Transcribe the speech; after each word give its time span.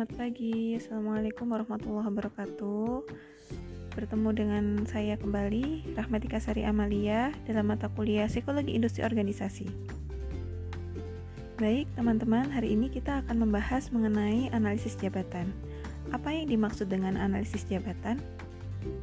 Selamat 0.00 0.16
pagi, 0.16 0.80
Assalamualaikum 0.80 1.44
warahmatullahi 1.44 2.08
wabarakatuh. 2.08 3.04
Bertemu 3.92 4.28
dengan 4.32 4.64
saya 4.88 5.20
kembali, 5.20 5.92
Rahmatika 5.92 6.40
Sari 6.40 6.64
Amalia 6.64 7.36
Dalam 7.44 7.68
mata 7.68 7.92
kuliah 7.92 8.24
Psikologi 8.24 8.72
Industri 8.72 9.04
Organisasi. 9.04 9.68
Baik 11.60 11.84
teman-teman, 12.00 12.48
hari 12.48 12.72
ini 12.72 12.88
kita 12.88 13.20
akan 13.20 13.44
membahas 13.44 13.92
mengenai 13.92 14.48
analisis 14.56 14.96
jabatan. 14.96 15.52
Apa 16.16 16.32
yang 16.32 16.48
dimaksud 16.48 16.88
dengan 16.88 17.20
analisis 17.20 17.68
jabatan? 17.68 18.24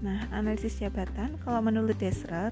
Nah, 0.02 0.26
analisis 0.34 0.82
jabatan 0.82 1.38
kalau 1.46 1.62
menurut 1.62 1.94
Desrer 2.02 2.50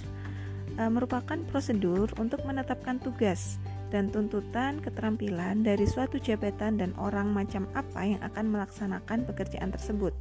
eh, 0.77 0.91
merupakan 0.93 1.41
prosedur 1.49 2.13
untuk 2.21 2.45
menetapkan 2.45 3.01
tugas 3.01 3.57
dan 3.95 4.11
tuntutan 4.11 4.83
keterampilan 4.83 5.63
dari 5.63 5.87
suatu 5.87 6.19
jabatan 6.19 6.75
dan 6.75 6.91
orang 6.99 7.31
macam 7.31 7.63
apa 7.71 8.03
yang 8.03 8.19
akan 8.19 8.51
melaksanakan 8.51 9.23
pekerjaan 9.23 9.71
tersebut. 9.71 10.11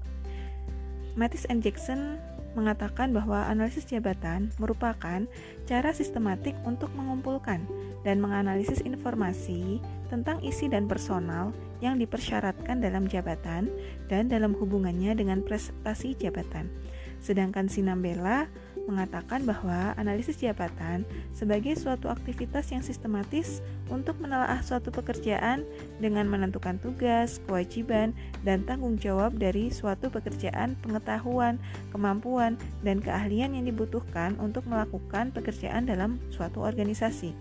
Mattis 1.18 1.42
and 1.50 1.58
Jackson 1.58 2.22
mengatakan 2.54 3.10
bahwa 3.10 3.50
analisis 3.50 3.82
jabatan 3.82 4.54
merupakan 4.62 5.26
cara 5.66 5.90
sistematik 5.90 6.54
untuk 6.62 6.86
mengumpulkan 6.94 7.66
dan 8.06 8.22
menganalisis 8.22 8.78
informasi 8.86 9.82
tentang 10.06 10.38
isi 10.46 10.70
dan 10.70 10.86
personal 10.86 11.50
yang 11.82 11.98
dipersyaratkan 11.98 12.78
dalam 12.78 13.10
jabatan 13.10 13.66
dan 14.06 14.30
dalam 14.30 14.54
hubungannya 14.54 15.18
dengan 15.18 15.42
prestasi 15.42 16.14
jabatan. 16.14 16.70
Sedangkan 17.18 17.66
Sinambela 17.66 18.46
mengatakan 18.84 19.44
bahwa 19.48 19.96
analisis 19.96 20.40
jabatan 20.40 21.08
sebagai 21.32 21.74
suatu 21.76 22.12
aktivitas 22.12 22.70
yang 22.70 22.84
sistematis 22.84 23.64
untuk 23.88 24.16
menelaah 24.20 24.60
suatu 24.60 24.92
pekerjaan 24.92 25.64
dengan 25.98 26.28
menentukan 26.28 26.76
tugas, 26.80 27.40
kewajiban, 27.48 28.12
dan 28.44 28.62
tanggung 28.68 29.00
jawab 29.00 29.36
dari 29.36 29.72
suatu 29.72 30.08
pekerjaan, 30.12 30.76
pengetahuan, 30.84 31.56
kemampuan, 31.90 32.60
dan 32.84 33.00
keahlian 33.00 33.56
yang 33.56 33.64
dibutuhkan 33.64 34.36
untuk 34.40 34.64
melakukan 34.68 35.32
pekerjaan 35.32 35.88
dalam 35.88 36.20
suatu 36.32 36.60
organisasi. 36.62 37.32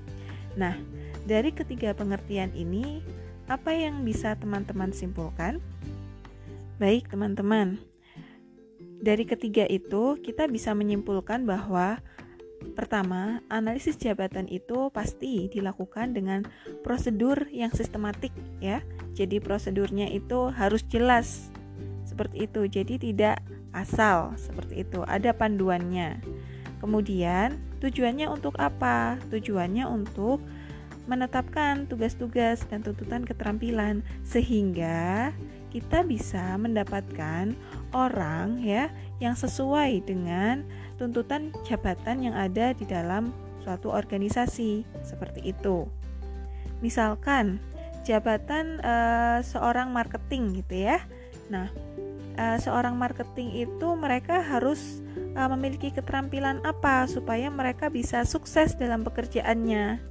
Nah, 0.56 0.76
dari 1.24 1.56
ketiga 1.56 1.96
pengertian 1.96 2.52
ini, 2.56 3.00
apa 3.48 3.76
yang 3.76 4.04
bisa 4.08 4.36
teman-teman 4.40 4.92
simpulkan? 4.96 5.60
Baik, 6.80 7.08
teman-teman. 7.12 7.93
Dari 9.04 9.28
ketiga 9.28 9.68
itu, 9.68 10.16
kita 10.24 10.48
bisa 10.48 10.72
menyimpulkan 10.72 11.44
bahwa 11.44 12.00
pertama, 12.80 13.44
analisis 13.52 14.00
jabatan 14.00 14.48
itu 14.48 14.88
pasti 14.96 15.52
dilakukan 15.52 16.16
dengan 16.16 16.48
prosedur 16.88 17.52
yang 17.52 17.68
sistematik 17.76 18.32
ya. 18.64 18.80
Jadi 19.12 19.44
prosedurnya 19.44 20.08
itu 20.08 20.48
harus 20.56 20.88
jelas. 20.88 21.52
Seperti 22.08 22.48
itu. 22.48 22.64
Jadi 22.64 23.12
tidak 23.12 23.44
asal 23.76 24.40
seperti 24.40 24.88
itu. 24.88 25.04
Ada 25.04 25.36
panduannya. 25.36 26.24
Kemudian, 26.80 27.60
tujuannya 27.84 28.32
untuk 28.32 28.56
apa? 28.56 29.20
Tujuannya 29.28 29.84
untuk 29.84 30.40
menetapkan 31.12 31.92
tugas-tugas 31.92 32.64
dan 32.72 32.80
tuntutan 32.80 33.28
keterampilan 33.28 34.00
sehingga 34.24 35.36
kita 35.74 36.06
bisa 36.06 36.54
mendapatkan 36.62 37.58
orang 37.98 38.62
ya 38.62 38.94
yang 39.18 39.34
sesuai 39.34 40.06
dengan 40.06 40.62
tuntutan 41.02 41.50
jabatan 41.66 42.30
yang 42.30 42.38
ada 42.38 42.78
di 42.78 42.86
dalam 42.86 43.34
suatu 43.66 43.90
organisasi 43.90 44.86
seperti 45.02 45.50
itu. 45.50 45.90
Misalkan 46.86 47.58
jabatan 48.06 48.78
e, 48.84 48.96
seorang 49.42 49.90
marketing 49.90 50.62
gitu 50.62 50.86
ya. 50.86 51.02
Nah, 51.50 51.72
e, 52.38 52.46
seorang 52.62 52.94
marketing 52.94 53.66
itu 53.66 53.88
mereka 53.98 54.44
harus 54.44 55.02
e, 55.16 55.42
memiliki 55.58 55.90
keterampilan 55.90 56.62
apa 56.62 57.10
supaya 57.10 57.50
mereka 57.50 57.90
bisa 57.90 58.22
sukses 58.28 58.78
dalam 58.78 59.02
pekerjaannya. 59.02 60.04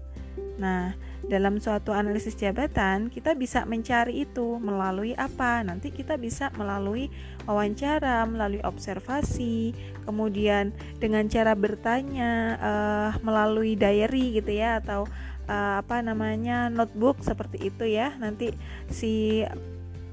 Nah, 0.58 0.96
dalam 1.30 1.62
suatu 1.62 1.94
analisis 1.94 2.34
jabatan, 2.34 3.06
kita 3.06 3.38
bisa 3.38 3.62
mencari 3.62 4.26
itu 4.26 4.58
melalui 4.58 5.14
apa? 5.14 5.62
Nanti 5.62 5.94
kita 5.94 6.18
bisa 6.18 6.50
melalui 6.58 7.08
wawancara, 7.46 8.26
melalui 8.26 8.58
observasi, 8.66 9.74
kemudian 10.02 10.74
dengan 10.98 11.30
cara 11.30 11.54
bertanya, 11.54 12.58
uh, 12.58 13.10
melalui 13.22 13.78
diary 13.78 14.42
gitu 14.42 14.50
ya, 14.50 14.82
atau 14.82 15.06
uh, 15.46 15.78
apa 15.78 16.02
namanya 16.02 16.66
notebook 16.68 17.22
seperti 17.22 17.70
itu 17.70 17.86
ya. 17.86 18.14
Nanti 18.18 18.50
si 18.90 19.46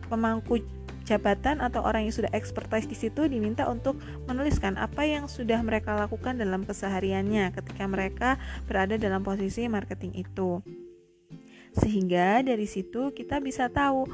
pemangku 0.10 0.62
jabatan 1.10 1.58
atau 1.66 1.82
orang 1.82 2.06
yang 2.06 2.14
sudah 2.14 2.30
expertise 2.38 2.86
di 2.86 2.94
situ 2.94 3.26
diminta 3.26 3.66
untuk 3.66 3.98
menuliskan 4.30 4.78
apa 4.78 5.10
yang 5.10 5.26
sudah 5.26 5.58
mereka 5.66 5.98
lakukan 5.98 6.38
dalam 6.38 6.62
kesehariannya 6.70 7.50
ketika 7.58 7.90
mereka 7.90 8.30
berada 8.70 8.94
dalam 9.02 9.26
posisi 9.26 9.66
marketing 9.66 10.22
itu. 10.22 10.62
Sehingga 11.76 12.42
dari 12.42 12.66
situ 12.66 13.14
kita 13.14 13.38
bisa 13.44 13.70
tahu 13.70 14.10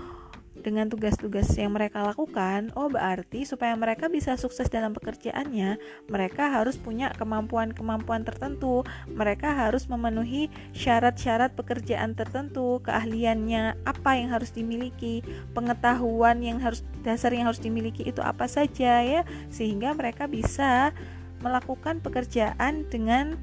dengan 0.56 0.88
tugas-tugas 0.88 1.52
yang 1.60 1.76
mereka 1.76 2.02
lakukan, 2.02 2.72
oh 2.74 2.88
berarti 2.88 3.44
supaya 3.44 3.76
mereka 3.76 4.08
bisa 4.08 4.40
sukses 4.40 4.72
dalam 4.72 4.96
pekerjaannya, 4.96 5.78
mereka 6.08 6.48
harus 6.50 6.80
punya 6.80 7.12
kemampuan-kemampuan 7.14 8.24
tertentu, 8.24 8.82
mereka 9.12 9.52
harus 9.52 9.86
memenuhi 9.92 10.48
syarat-syarat 10.72 11.54
pekerjaan 11.54 12.16
tertentu, 12.16 12.80
keahliannya 12.82 13.84
apa 13.86 14.18
yang 14.18 14.34
harus 14.34 14.50
dimiliki, 14.50 15.22
pengetahuan 15.52 16.40
yang 16.42 16.58
harus 16.58 16.82
dasar 17.04 17.36
yang 17.36 17.46
harus 17.46 17.62
dimiliki 17.62 18.08
itu 18.08 18.24
apa 18.24 18.48
saja 18.48 19.04
ya, 19.04 19.22
sehingga 19.52 19.94
mereka 19.94 20.26
bisa 20.26 20.96
melakukan 21.44 22.00
pekerjaan 22.00 22.88
dengan 22.90 23.38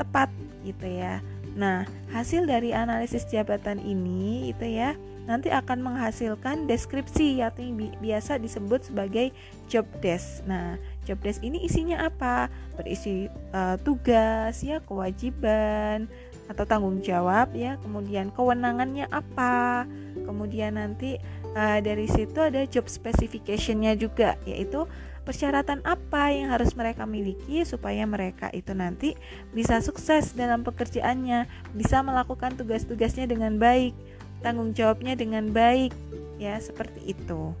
tepat 0.00 0.30
gitu 0.64 0.86
ya. 0.86 1.20
Nah, 1.54 1.86
hasil 2.10 2.50
dari 2.50 2.74
analisis 2.74 3.26
jabatan 3.30 3.78
ini 3.78 4.50
itu 4.50 4.66
ya 4.66 4.98
nanti 5.24 5.48
akan 5.48 5.80
menghasilkan 5.80 6.68
deskripsi 6.68 7.40
atau 7.40 7.64
yang 7.64 7.80
bi 7.80 7.88
biasa 7.96 8.36
disebut 8.36 8.92
sebagai 8.92 9.32
job 9.70 9.88
desk. 10.04 10.44
Nah, 10.44 10.76
job 11.08 11.16
desk 11.24 11.40
ini 11.40 11.64
isinya 11.64 12.04
apa? 12.04 12.52
Berisi 12.76 13.30
uh, 13.56 13.80
tugas 13.80 14.60
ya, 14.60 14.84
kewajiban 14.84 16.10
atau 16.44 16.68
tanggung 16.68 17.00
jawab 17.00 17.56
ya, 17.56 17.80
kemudian 17.80 18.28
kewenangannya 18.36 19.08
apa? 19.08 19.88
Kemudian 20.28 20.76
nanti 20.76 21.16
uh, 21.56 21.80
dari 21.80 22.04
situ 22.04 22.36
ada 22.36 22.68
job 22.68 22.84
specificationnya 22.84 23.96
juga 23.96 24.36
yaitu 24.44 24.84
persyaratan 25.24 25.80
apa 25.88 26.30
yang 26.30 26.52
harus 26.52 26.76
mereka 26.76 27.08
miliki 27.08 27.64
supaya 27.64 28.04
mereka 28.04 28.52
itu 28.52 28.76
nanti 28.76 29.16
bisa 29.56 29.80
sukses 29.80 30.36
dalam 30.36 30.62
pekerjaannya, 30.62 31.48
bisa 31.72 32.04
melakukan 32.04 32.54
tugas-tugasnya 32.54 33.24
dengan 33.26 33.56
baik, 33.56 33.96
tanggung 34.44 34.76
jawabnya 34.76 35.16
dengan 35.16 35.50
baik, 35.50 35.96
ya 36.36 36.60
seperti 36.60 37.16
itu. 37.16 37.56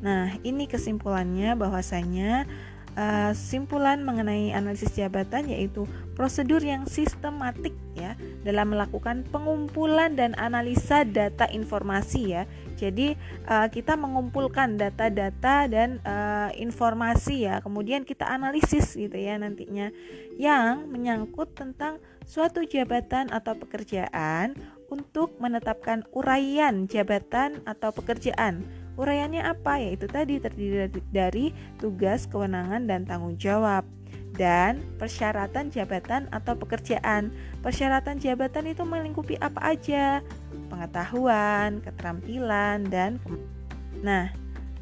Nah, 0.00 0.32
ini 0.46 0.64
kesimpulannya 0.64 1.58
bahwasanya 1.58 2.48
uh, 2.96 3.32
simpulan 3.36 4.00
mengenai 4.00 4.54
analisis 4.54 4.94
jabatan 4.96 5.50
yaitu 5.50 5.84
prosedur 6.16 6.62
yang 6.62 6.88
sistematik 6.88 7.74
ya 7.92 8.16
dalam 8.40 8.72
melakukan 8.72 9.24
pengumpulan 9.28 10.16
dan 10.16 10.32
analisa 10.40 11.04
data 11.04 11.44
informasi 11.52 12.20
ya. 12.32 12.42
Jadi 12.80 13.12
uh, 13.44 13.68
kita 13.68 13.96
mengumpulkan 14.00 14.80
data-data 14.80 15.68
dan 15.68 16.00
uh, 16.00 16.48
informasi 16.56 17.44
ya, 17.44 17.60
kemudian 17.60 18.08
kita 18.08 18.24
analisis 18.24 18.96
gitu 18.96 19.16
ya 19.16 19.36
nantinya 19.36 19.92
yang 20.40 20.88
menyangkut 20.88 21.52
tentang 21.52 22.00
suatu 22.24 22.64
jabatan 22.64 23.28
atau 23.28 23.52
pekerjaan 23.60 24.56
untuk 24.88 25.36
menetapkan 25.38 26.08
uraian 26.16 26.88
jabatan 26.88 27.60
atau 27.68 27.92
pekerjaan 27.92 28.64
Uraiannya 29.00 29.40
apa? 29.40 29.80
Yaitu 29.80 30.04
tadi 30.12 30.36
terdiri 30.36 30.92
dari 31.08 31.56
tugas, 31.80 32.28
kewenangan, 32.28 32.84
dan 32.84 33.08
tanggung 33.08 33.40
jawab 33.40 33.88
dan 34.40 34.80
persyaratan 34.96 35.68
jabatan 35.68 36.24
atau 36.32 36.56
pekerjaan. 36.56 37.28
Persyaratan 37.60 38.16
jabatan 38.16 38.72
itu 38.72 38.88
melingkupi 38.88 39.36
apa 39.36 39.76
aja? 39.76 40.24
Pengetahuan, 40.72 41.84
keterampilan, 41.84 42.88
dan 42.88 43.20
Nah, 44.00 44.32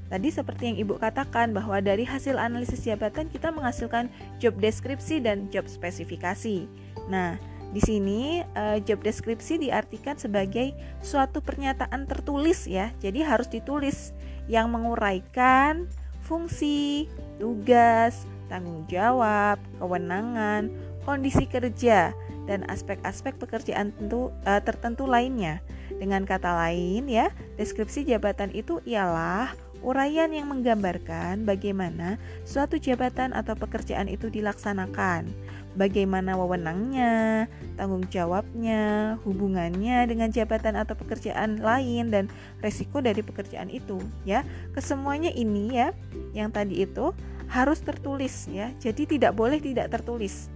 tadi 0.06 0.30
seperti 0.30 0.70
yang 0.70 0.78
Ibu 0.86 1.02
katakan 1.02 1.50
bahwa 1.50 1.82
dari 1.82 2.06
hasil 2.06 2.38
analisis 2.38 2.86
jabatan 2.86 3.26
kita 3.26 3.50
menghasilkan 3.50 4.06
job 4.38 4.54
deskripsi 4.62 5.18
dan 5.18 5.50
job 5.50 5.66
spesifikasi. 5.66 6.70
Nah, 7.10 7.34
di 7.74 7.82
sini 7.82 8.46
uh, 8.54 8.78
job 8.78 9.02
deskripsi 9.02 9.58
diartikan 9.58 10.14
sebagai 10.14 10.70
suatu 11.02 11.42
pernyataan 11.42 12.06
tertulis 12.06 12.70
ya. 12.70 12.94
Jadi 13.02 13.26
harus 13.26 13.50
ditulis 13.50 14.14
yang 14.46 14.70
menguraikan 14.70 15.90
fungsi, 16.22 17.10
tugas, 17.42 18.22
tanggung 18.48 18.88
jawab, 18.88 19.60
kewenangan, 19.78 20.72
kondisi 21.04 21.48
kerja 21.48 22.12
dan 22.48 22.64
aspek-aspek 22.68 23.36
pekerjaan 23.36 23.92
tentu, 23.96 24.32
uh, 24.48 24.60
tertentu 24.64 25.04
lainnya. 25.04 25.60
Dengan 25.88 26.24
kata 26.28 26.52
lain 26.68 27.08
ya, 27.08 27.32
deskripsi 27.56 28.04
jabatan 28.04 28.52
itu 28.52 28.80
ialah 28.84 29.52
uraian 29.80 30.28
yang 30.34 30.50
menggambarkan 30.50 31.46
bagaimana 31.46 32.18
suatu 32.42 32.76
jabatan 32.82 33.30
atau 33.30 33.54
pekerjaan 33.54 34.10
itu 34.10 34.26
dilaksanakan, 34.26 35.30
bagaimana 35.78 36.34
wewenangnya, 36.34 37.46
tanggung 37.78 38.04
jawabnya, 38.10 39.16
hubungannya 39.22 40.04
dengan 40.10 40.34
jabatan 40.34 40.74
atau 40.74 40.98
pekerjaan 40.98 41.62
lain 41.62 42.10
dan 42.10 42.24
resiko 42.58 42.98
dari 42.98 43.22
pekerjaan 43.22 43.70
itu 43.70 44.02
ya. 44.26 44.42
Kesemuanya 44.74 45.30
ini 45.30 45.78
ya 45.78 45.94
yang 46.34 46.50
tadi 46.50 46.82
itu 46.82 47.14
harus 47.48 47.80
tertulis 47.80 48.46
ya. 48.48 48.72
Jadi 48.78 49.18
tidak 49.18 49.34
boleh 49.34 49.58
tidak 49.58 49.88
tertulis. 49.92 50.52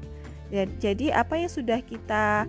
Ya, 0.53 0.69
jadi 0.69 1.17
apa 1.17 1.41
yang 1.41 1.49
sudah 1.49 1.81
kita 1.81 2.45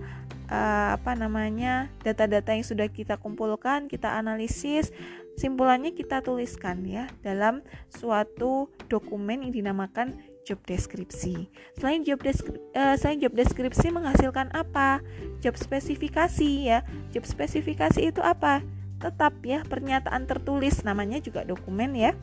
uh, 0.52 0.90
apa 1.00 1.16
namanya 1.16 1.88
data-data 2.04 2.52
yang 2.52 2.68
sudah 2.68 2.92
kita 2.92 3.16
kumpulkan, 3.16 3.88
kita 3.88 4.12
analisis 4.12 4.92
Simpulannya 5.34 5.98
kita 5.98 6.22
tuliskan 6.22 6.86
ya 6.86 7.10
dalam 7.26 7.66
suatu 7.90 8.70
dokumen 8.86 9.50
yang 9.50 9.54
dinamakan 9.54 10.14
job 10.46 10.62
deskripsi. 10.62 11.50
Selain 11.80 12.06
job 12.06 12.22
deskripsi, 12.22 12.62
uh, 12.78 12.94
selain 13.00 13.18
job 13.18 13.34
deskripsi 13.34 13.90
menghasilkan 13.90 14.54
apa? 14.54 15.02
Job 15.42 15.58
spesifikasi 15.58 16.70
ya. 16.70 16.86
Job 17.10 17.26
spesifikasi 17.26 18.14
itu 18.14 18.22
apa? 18.22 18.62
Tetap 19.02 19.34
ya 19.42 19.66
pernyataan 19.66 20.30
tertulis 20.30 20.86
namanya 20.86 21.18
juga 21.18 21.42
dokumen 21.42 21.98
ya. 21.98 22.14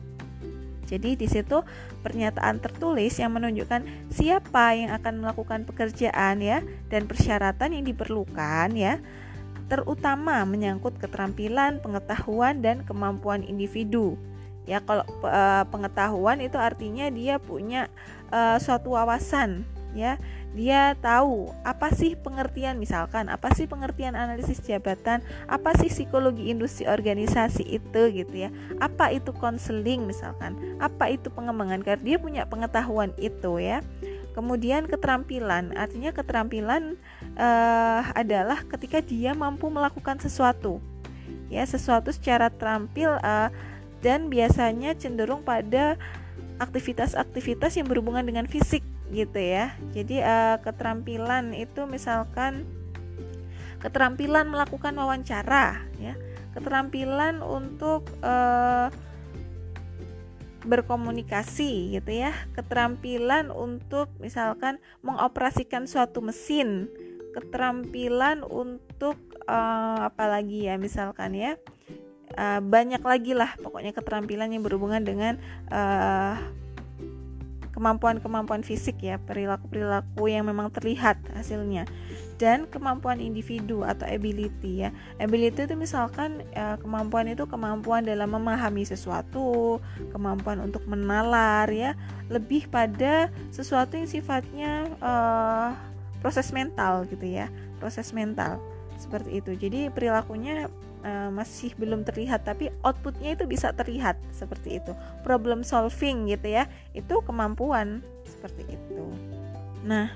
Jadi 0.91 1.15
di 1.15 1.27
situ 1.31 1.63
pernyataan 2.03 2.59
tertulis 2.59 3.15
yang 3.15 3.31
menunjukkan 3.31 4.11
siapa 4.11 4.75
yang 4.75 4.91
akan 4.91 5.23
melakukan 5.23 5.63
pekerjaan 5.63 6.43
ya 6.43 6.59
dan 6.91 7.07
persyaratan 7.07 7.79
yang 7.79 7.87
diperlukan 7.87 8.75
ya 8.75 8.99
terutama 9.71 10.43
menyangkut 10.43 10.99
keterampilan, 10.99 11.79
pengetahuan 11.79 12.59
dan 12.59 12.83
kemampuan 12.83 13.39
individu. 13.39 14.19
Ya, 14.67 14.83
kalau 14.83 15.07
e, 15.23 15.41
pengetahuan 15.71 16.43
itu 16.43 16.59
artinya 16.59 17.07
dia 17.07 17.39
punya 17.39 17.87
e, 18.27 18.59
suatu 18.59 18.99
wawasan, 18.99 19.63
ya. 19.95 20.17
Dia 20.51 20.99
tahu 20.99 21.55
apa 21.63 21.95
sih 21.95 22.19
pengertian 22.19 22.75
misalkan, 22.75 23.31
apa 23.31 23.55
sih 23.55 23.71
pengertian 23.71 24.19
analisis 24.19 24.59
jabatan, 24.59 25.23
apa 25.47 25.71
sih 25.79 25.87
psikologi 25.87 26.51
industri 26.51 26.91
organisasi 26.91 27.63
itu 27.63 28.01
gitu 28.11 28.35
ya. 28.35 28.49
Apa 28.83 29.15
itu 29.15 29.31
konseling 29.31 30.03
misalkan, 30.03 30.59
apa 30.83 31.07
itu 31.07 31.31
pengembangan 31.31 31.79
karir, 31.79 32.03
dia 32.03 32.17
punya 32.19 32.43
pengetahuan 32.43 33.15
itu 33.15 33.63
ya. 33.63 33.79
Kemudian 34.31 34.87
keterampilan, 34.87 35.75
artinya 35.75 36.15
keterampilan 36.15 36.95
uh, 37.35 38.01
adalah 38.15 38.63
ketika 38.63 39.03
dia 39.03 39.35
mampu 39.35 39.67
melakukan 39.67 40.19
sesuatu, 40.23 40.79
ya 41.51 41.67
sesuatu 41.67 42.15
secara 42.15 42.47
terampil 42.47 43.19
uh, 43.19 43.51
dan 43.99 44.31
biasanya 44.31 44.95
cenderung 44.95 45.43
pada 45.43 45.99
aktivitas-aktivitas 46.63 47.75
yang 47.75 47.87
berhubungan 47.91 48.23
dengan 48.23 48.47
fisik 48.47 48.85
gitu 49.11 49.37
ya. 49.37 49.75
Jadi 49.91 50.23
uh, 50.23 50.57
keterampilan 50.63 51.51
itu 51.51 51.83
misalkan 51.85 52.63
keterampilan 53.83 54.47
melakukan 54.47 54.95
wawancara, 54.95 55.83
ya, 55.99 56.15
keterampilan 56.55 57.43
untuk 57.43 58.07
uh, 58.23 58.87
berkomunikasi 60.63 61.97
gitu 61.97 62.11
ya. 62.11 62.31
Keterampilan 62.55 63.51
untuk 63.51 64.09
misalkan 64.21 64.79
mengoperasikan 65.03 65.85
suatu 65.89 66.21
mesin. 66.23 66.87
Keterampilan 67.31 68.43
untuk 68.43 69.17
uh, 69.47 70.07
apa 70.07 70.27
lagi 70.29 70.69
ya 70.69 70.77
misalkan 70.77 71.33
ya. 71.33 71.57
Uh, 72.31 72.63
banyak 72.63 73.03
lagi 73.03 73.35
lah 73.35 73.59
pokoknya 73.59 73.91
keterampilan 73.91 74.55
yang 74.55 74.63
berhubungan 74.63 75.03
dengan 75.03 75.35
uh, 75.67 76.39
kemampuan-kemampuan 77.71 78.61
fisik 78.61 78.99
ya 79.03 79.15
perilaku-perilaku 79.17 80.27
yang 80.27 80.47
memang 80.47 80.71
terlihat 80.71 81.17
hasilnya 81.35 81.87
dan 82.41 82.65
kemampuan 82.65 83.21
individu 83.21 83.85
atau 83.85 84.09
ability 84.09 84.81
ya. 84.81 84.89
Ability 85.21 85.69
itu 85.69 85.77
misalkan 85.77 86.41
ya, 86.57 86.73
kemampuan 86.81 87.29
itu 87.29 87.45
kemampuan 87.45 88.01
dalam 88.01 88.33
memahami 88.33 88.81
sesuatu, 88.81 89.77
kemampuan 90.09 90.57
untuk 90.65 90.81
menalar 90.89 91.69
ya, 91.69 91.93
lebih 92.33 92.65
pada 92.65 93.29
sesuatu 93.53 93.93
yang 93.93 94.09
sifatnya 94.09 94.89
uh, 95.05 95.77
proses 96.17 96.49
mental 96.49 97.05
gitu 97.13 97.29
ya, 97.29 97.45
proses 97.77 98.09
mental 98.09 98.57
seperti 98.97 99.37
itu. 99.37 99.53
Jadi 99.53 99.93
perilakunya 99.93 100.65
uh, 101.03 101.29
masih 101.29 101.73
belum 101.77 102.05
terlihat 102.07 102.45
tapi 102.47 102.73
outputnya 102.81 103.35
itu 103.35 103.45
bisa 103.45 103.73
terlihat 103.73 104.17
seperti 104.33 104.81
itu. 104.81 104.93
Problem 105.25 105.61
solving 105.61 106.29
gitu 106.31 106.53
ya, 106.53 106.65
itu 106.95 107.21
kemampuan 107.25 108.01
seperti 108.25 108.65
itu. 108.77 109.03
Nah, 109.85 110.13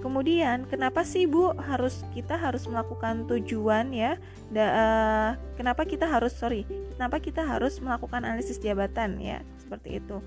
Kemudian, 0.00 0.64
kenapa 0.64 1.04
sih 1.04 1.28
Bu 1.28 1.52
harus 1.60 2.08
kita 2.16 2.32
harus 2.40 2.64
melakukan 2.64 3.28
tujuan 3.28 3.92
ya? 3.92 4.16
Da, 4.48 4.64
uh, 4.64 5.30
kenapa 5.60 5.84
kita 5.84 6.08
harus 6.08 6.32
sorry? 6.32 6.64
Kenapa 6.96 7.20
kita 7.20 7.44
harus 7.44 7.76
melakukan 7.84 8.24
analisis 8.24 8.56
jabatan 8.56 9.20
ya? 9.20 9.44
Seperti 9.60 10.00
itu. 10.00 10.24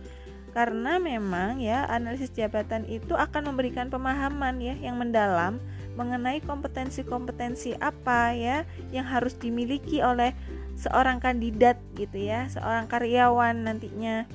Karena 0.53 1.01
memang 1.01 1.57
ya 1.57 1.89
analisis 1.89 2.29
jabatan 2.29 2.85
itu 2.85 3.17
akan 3.17 3.49
memberikan 3.49 3.89
pemahaman 3.89 4.61
ya 4.61 4.77
yang 4.77 5.01
mendalam 5.01 5.57
mengenai 5.93 6.41
kompetensi-kompetensi 6.41 7.77
apa 7.77 8.33
ya 8.33 8.65
yang 8.89 9.05
harus 9.05 9.37
dimiliki 9.37 10.01
oleh 10.01 10.33
seorang 10.73 11.21
kandidat 11.21 11.77
gitu 11.93 12.17
ya, 12.17 12.49
seorang 12.49 12.89
karyawan 12.89 13.69
nantinya. 13.69 14.25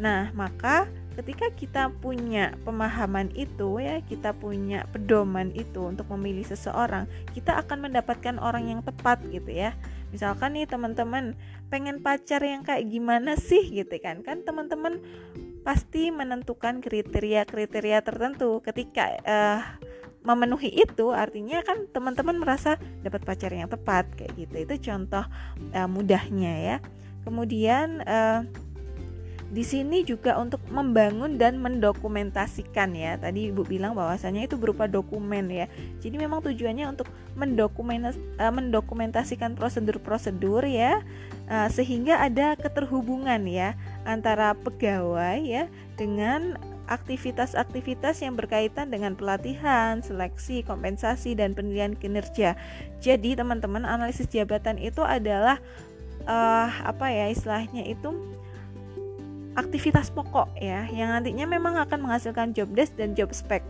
Nah, 0.00 0.32
maka 0.32 0.88
ketika 1.14 1.46
kita 1.54 1.82
punya 2.02 2.58
pemahaman 2.66 3.30
itu 3.38 3.78
ya 3.78 4.02
kita 4.02 4.34
punya 4.34 4.82
pedoman 4.90 5.54
itu 5.54 5.86
untuk 5.86 6.10
memilih 6.10 6.42
seseorang 6.42 7.06
kita 7.32 7.54
akan 7.62 7.86
mendapatkan 7.86 8.36
orang 8.42 8.66
yang 8.66 8.80
tepat 8.82 9.22
gitu 9.30 9.46
ya 9.46 9.78
misalkan 10.10 10.58
nih 10.58 10.66
teman-teman 10.66 11.38
pengen 11.70 12.02
pacar 12.02 12.42
yang 12.42 12.66
kayak 12.66 12.90
gimana 12.90 13.38
sih 13.38 13.62
gitu 13.70 13.94
kan 14.02 14.26
kan 14.26 14.42
teman-teman 14.42 14.98
pasti 15.62 16.12
menentukan 16.12 16.82
kriteria-kriteria 16.82 18.04
tertentu 18.04 18.60
ketika 18.60 19.16
uh, 19.24 19.62
memenuhi 20.24 20.72
itu 20.72 21.12
artinya 21.12 21.60
kan 21.60 21.84
teman-teman 21.92 22.40
merasa 22.40 22.80
dapat 23.04 23.22
pacar 23.22 23.52
yang 23.52 23.68
tepat 23.68 24.08
kayak 24.16 24.32
gitu 24.34 24.56
itu 24.64 24.74
contoh 24.90 25.24
uh, 25.76 25.88
mudahnya 25.88 26.52
ya 26.58 26.76
kemudian 27.28 28.00
uh, 28.08 28.40
di 29.54 29.62
sini 29.62 30.02
juga 30.02 30.34
untuk 30.34 30.58
membangun 30.66 31.38
dan 31.38 31.62
mendokumentasikan 31.62 32.90
ya. 32.90 33.14
Tadi 33.14 33.54
Ibu 33.54 33.62
bilang 33.62 33.94
bahwasanya 33.94 34.50
itu 34.50 34.58
berupa 34.58 34.90
dokumen 34.90 35.46
ya. 35.46 35.70
Jadi 36.02 36.18
memang 36.18 36.42
tujuannya 36.42 36.90
untuk 36.90 37.06
uh, 37.06 38.50
mendokumentasikan 38.50 39.54
prosedur-prosedur 39.54 40.66
ya 40.66 41.06
sehingga 41.70 42.24
ada 42.24 42.56
keterhubungan 42.56 43.44
ya 43.44 43.76
antara 44.08 44.56
pegawai 44.56 45.38
ya 45.44 45.68
dengan 45.94 46.56
aktivitas-aktivitas 46.86 48.20
yang 48.20 48.36
berkaitan 48.36 48.92
dengan 48.92 49.16
pelatihan, 49.16 50.04
seleksi, 50.04 50.64
kompensasi 50.64 51.32
dan 51.34 51.56
penilaian 51.56 51.96
kinerja. 51.96 52.58
Jadi 53.00 53.36
teman-teman 53.36 53.88
analisis 53.88 54.28
jabatan 54.28 54.76
itu 54.80 55.00
adalah 55.00 55.60
uh, 56.28 56.68
apa 56.84 57.10
ya 57.10 57.26
istilahnya 57.32 57.84
itu 57.88 58.12
aktivitas 59.54 60.10
pokok 60.10 60.50
ya 60.58 60.90
yang 60.90 61.14
nantinya 61.14 61.46
memang 61.46 61.78
akan 61.78 62.10
menghasilkan 62.10 62.52
job 62.52 62.70
desk 62.74 62.98
dan 62.98 63.14
job 63.14 63.30
spec. 63.30 63.62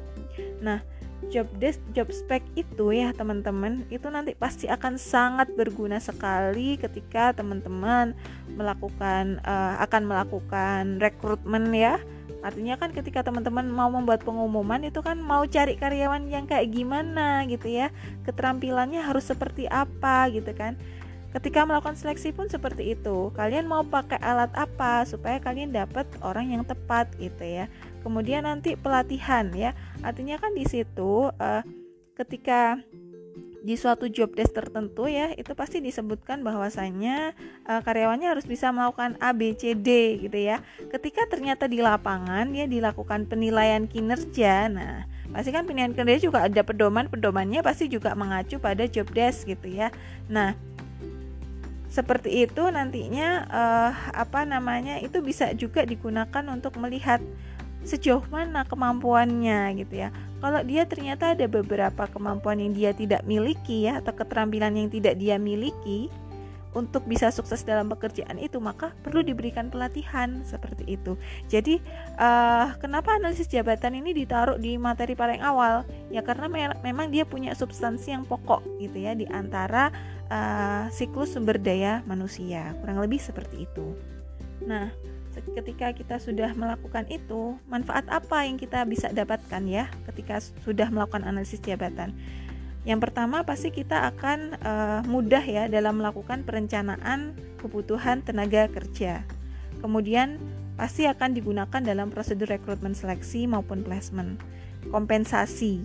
Nah, 0.65 0.81
job 1.29 1.49
desk, 1.61 1.81
job 1.93 2.09
spec 2.11 2.41
itu 2.57 2.93
ya 2.93 3.13
teman-teman 3.13 3.85
itu 3.93 4.09
nanti 4.09 4.33
pasti 4.37 4.67
akan 4.69 4.97
sangat 4.97 5.53
berguna 5.53 6.01
sekali 6.01 6.81
ketika 6.81 7.37
teman-teman 7.37 8.17
melakukan 8.57 9.41
uh, 9.45 9.81
akan 9.85 10.03
melakukan 10.09 10.83
rekrutmen 11.01 11.73
ya. 11.73 12.01
Artinya 12.45 12.77
kan 12.77 12.93
ketika 12.93 13.25
teman-teman 13.25 13.65
mau 13.65 13.89
membuat 13.89 14.21
pengumuman 14.21 14.85
itu 14.85 15.01
kan 15.01 15.17
mau 15.17 15.49
cari 15.49 15.81
karyawan 15.81 16.29
yang 16.29 16.45
kayak 16.45 16.69
gimana 16.69 17.49
gitu 17.49 17.73
ya. 17.73 17.89
Keterampilannya 18.29 19.01
harus 19.01 19.25
seperti 19.25 19.65
apa 19.65 20.29
gitu 20.29 20.53
kan. 20.53 20.77
Ketika 21.33 21.65
melakukan 21.65 21.97
seleksi 21.97 22.37
pun 22.37 22.53
seperti 22.53 22.93
itu. 22.93 23.33
Kalian 23.33 23.65
mau 23.65 23.81
pakai 23.81 24.21
alat 24.21 24.53
apa 24.53 25.09
supaya 25.09 25.41
kalian 25.41 25.73
dapat 25.73 26.05
orang 26.21 26.53
yang 26.53 26.63
tepat 26.69 27.09
gitu 27.17 27.43
ya. 27.43 27.67
Kemudian 28.05 28.45
nanti 28.45 28.77
pelatihan 28.77 29.49
ya. 29.57 29.73
Artinya 30.05 30.37
kan 30.37 30.53
di 30.53 30.69
situ 30.69 31.33
uh, 31.33 31.63
ketika 32.15 32.77
di 33.65 33.81
suatu 33.81 34.13
job 34.13 34.37
desk 34.37 34.53
tertentu 34.53 35.09
ya 35.09 35.33
itu 35.41 35.57
pasti 35.57 35.81
disebutkan 35.81 36.45
bahwasanya 36.45 37.33
uh, 37.65 37.81
karyawannya 37.81 38.29
harus 38.29 38.45
bisa 38.45 38.69
melakukan 38.69 39.17
A 39.25 39.33
B 39.33 39.57
C 39.57 39.73
D 39.73 40.21
gitu 40.21 40.37
ya. 40.37 40.61
Ketika 40.93 41.25
ternyata 41.33 41.65
di 41.65 41.81
lapangan 41.81 42.53
ya 42.53 42.69
dilakukan 42.69 43.25
penilaian 43.25 43.89
kinerja. 43.89 44.69
Nah, 44.69 45.09
pasti 45.33 45.49
kan 45.49 45.65
penilaian 45.65 45.97
kinerja 45.97 46.29
juga 46.29 46.45
ada 46.45 46.61
pedoman, 46.61 47.09
pedomannya 47.09 47.65
pasti 47.65 47.89
juga 47.89 48.13
mengacu 48.13 48.61
pada 48.61 48.85
job 48.85 49.09
desk 49.17 49.49
gitu 49.49 49.73
ya. 49.73 49.89
Nah, 50.29 50.53
seperti 51.89 52.45
itu 52.45 52.69
nantinya 52.69 53.49
uh, 53.49 53.93
apa 54.13 54.45
namanya 54.45 55.01
itu 55.01 55.25
bisa 55.25 55.57
juga 55.57 55.89
digunakan 55.89 56.45
untuk 56.53 56.77
melihat 56.77 57.25
sejauh 57.85 58.25
mana 58.33 58.65
kemampuannya 58.65 59.77
gitu 59.85 59.95
ya. 60.05 60.09
Kalau 60.41 60.61
dia 60.61 60.85
ternyata 60.85 61.33
ada 61.33 61.49
beberapa 61.49 62.05
kemampuan 62.09 62.61
yang 62.61 62.73
dia 62.77 62.91
tidak 62.93 63.25
miliki 63.25 63.89
ya 63.89 64.01
atau 64.01 64.13
keterampilan 64.13 64.77
yang 64.77 64.89
tidak 64.93 65.17
dia 65.17 65.41
miliki, 65.41 66.13
untuk 66.75 67.07
bisa 67.07 67.31
sukses 67.31 67.63
dalam 67.63 67.87
pekerjaan 67.89 68.37
itu 68.37 68.59
maka 68.59 68.93
perlu 69.07 69.23
diberikan 69.23 69.71
pelatihan 69.71 70.43
seperti 70.43 70.99
itu. 70.99 71.15
Jadi 71.47 71.79
uh, 72.19 72.75
kenapa 72.83 73.17
analisis 73.17 73.49
jabatan 73.49 74.03
ini 74.03 74.11
ditaruh 74.13 74.59
di 74.59 74.75
materi 74.77 75.15
paling 75.15 75.41
awal? 75.41 75.87
Ya 76.11 76.21
karena 76.27 76.51
me 76.51 76.75
memang 76.83 77.15
dia 77.15 77.23
punya 77.25 77.55
substansi 77.55 78.13
yang 78.13 78.27
pokok 78.27 78.61
gitu 78.83 78.99
ya 78.99 79.15
di 79.15 79.25
antara 79.31 79.95
uh, 80.29 80.91
siklus 80.91 81.33
sumber 81.33 81.57
daya 81.57 82.03
manusia. 82.05 82.75
Kurang 82.83 83.01
lebih 83.01 83.23
seperti 83.23 83.65
itu. 83.71 83.95
Nah 84.67 84.91
ketika 85.43 85.91
kita 85.91 86.17
sudah 86.23 86.55
melakukan 86.55 87.07
itu 87.11 87.59
manfaat 87.67 88.07
apa 88.07 88.47
yang 88.47 88.55
kita 88.61 88.87
bisa 88.87 89.11
dapatkan 89.11 89.63
ya 89.67 89.91
ketika 90.13 90.39
sudah 90.63 90.87
melakukan 90.91 91.27
analisis 91.27 91.59
jabatan 91.59 92.15
yang 92.85 93.01
pertama 93.01 93.41
pasti 93.49 93.73
kita 93.73 94.13
akan 94.13 94.61
uh, 94.61 95.01
mudah 95.09 95.41
ya 95.41 95.73
dalam 95.73 96.05
melakukan 96.05 96.45
perencanaan 96.45 97.33
kebutuhan 97.57 98.21
tenaga 98.21 98.69
kerja. 98.69 99.25
Kemudian 99.81 100.37
pasti 100.77 101.09
akan 101.09 101.33
digunakan 101.33 101.81
dalam 101.81 102.13
prosedur 102.13 102.45
rekrutmen 102.53 102.93
seleksi 102.93 103.49
maupun 103.49 103.81
placement. 103.81 104.37
Kompensasi, 104.93 105.81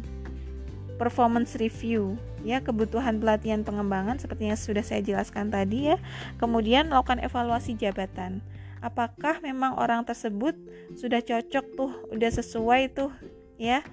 performance 0.99 1.55
review, 1.55 2.19
ya 2.43 2.59
kebutuhan 2.59 3.23
pelatihan 3.23 3.63
pengembangan 3.63 4.19
seperti 4.19 4.51
yang 4.51 4.59
sudah 4.59 4.83
saya 4.83 4.99
jelaskan 4.99 5.55
tadi 5.55 5.95
ya. 5.95 5.97
Kemudian 6.35 6.91
melakukan 6.91 7.23
evaluasi 7.23 7.79
jabatan. 7.79 8.43
Apakah 8.79 9.43
memang 9.43 9.75
orang 9.75 10.07
tersebut 10.07 10.55
sudah 10.95 11.19
cocok 11.19 11.65
tuh, 11.75 11.91
udah 12.15 12.31
sesuai 12.31 12.95
tuh 12.95 13.11
ya 13.59 13.83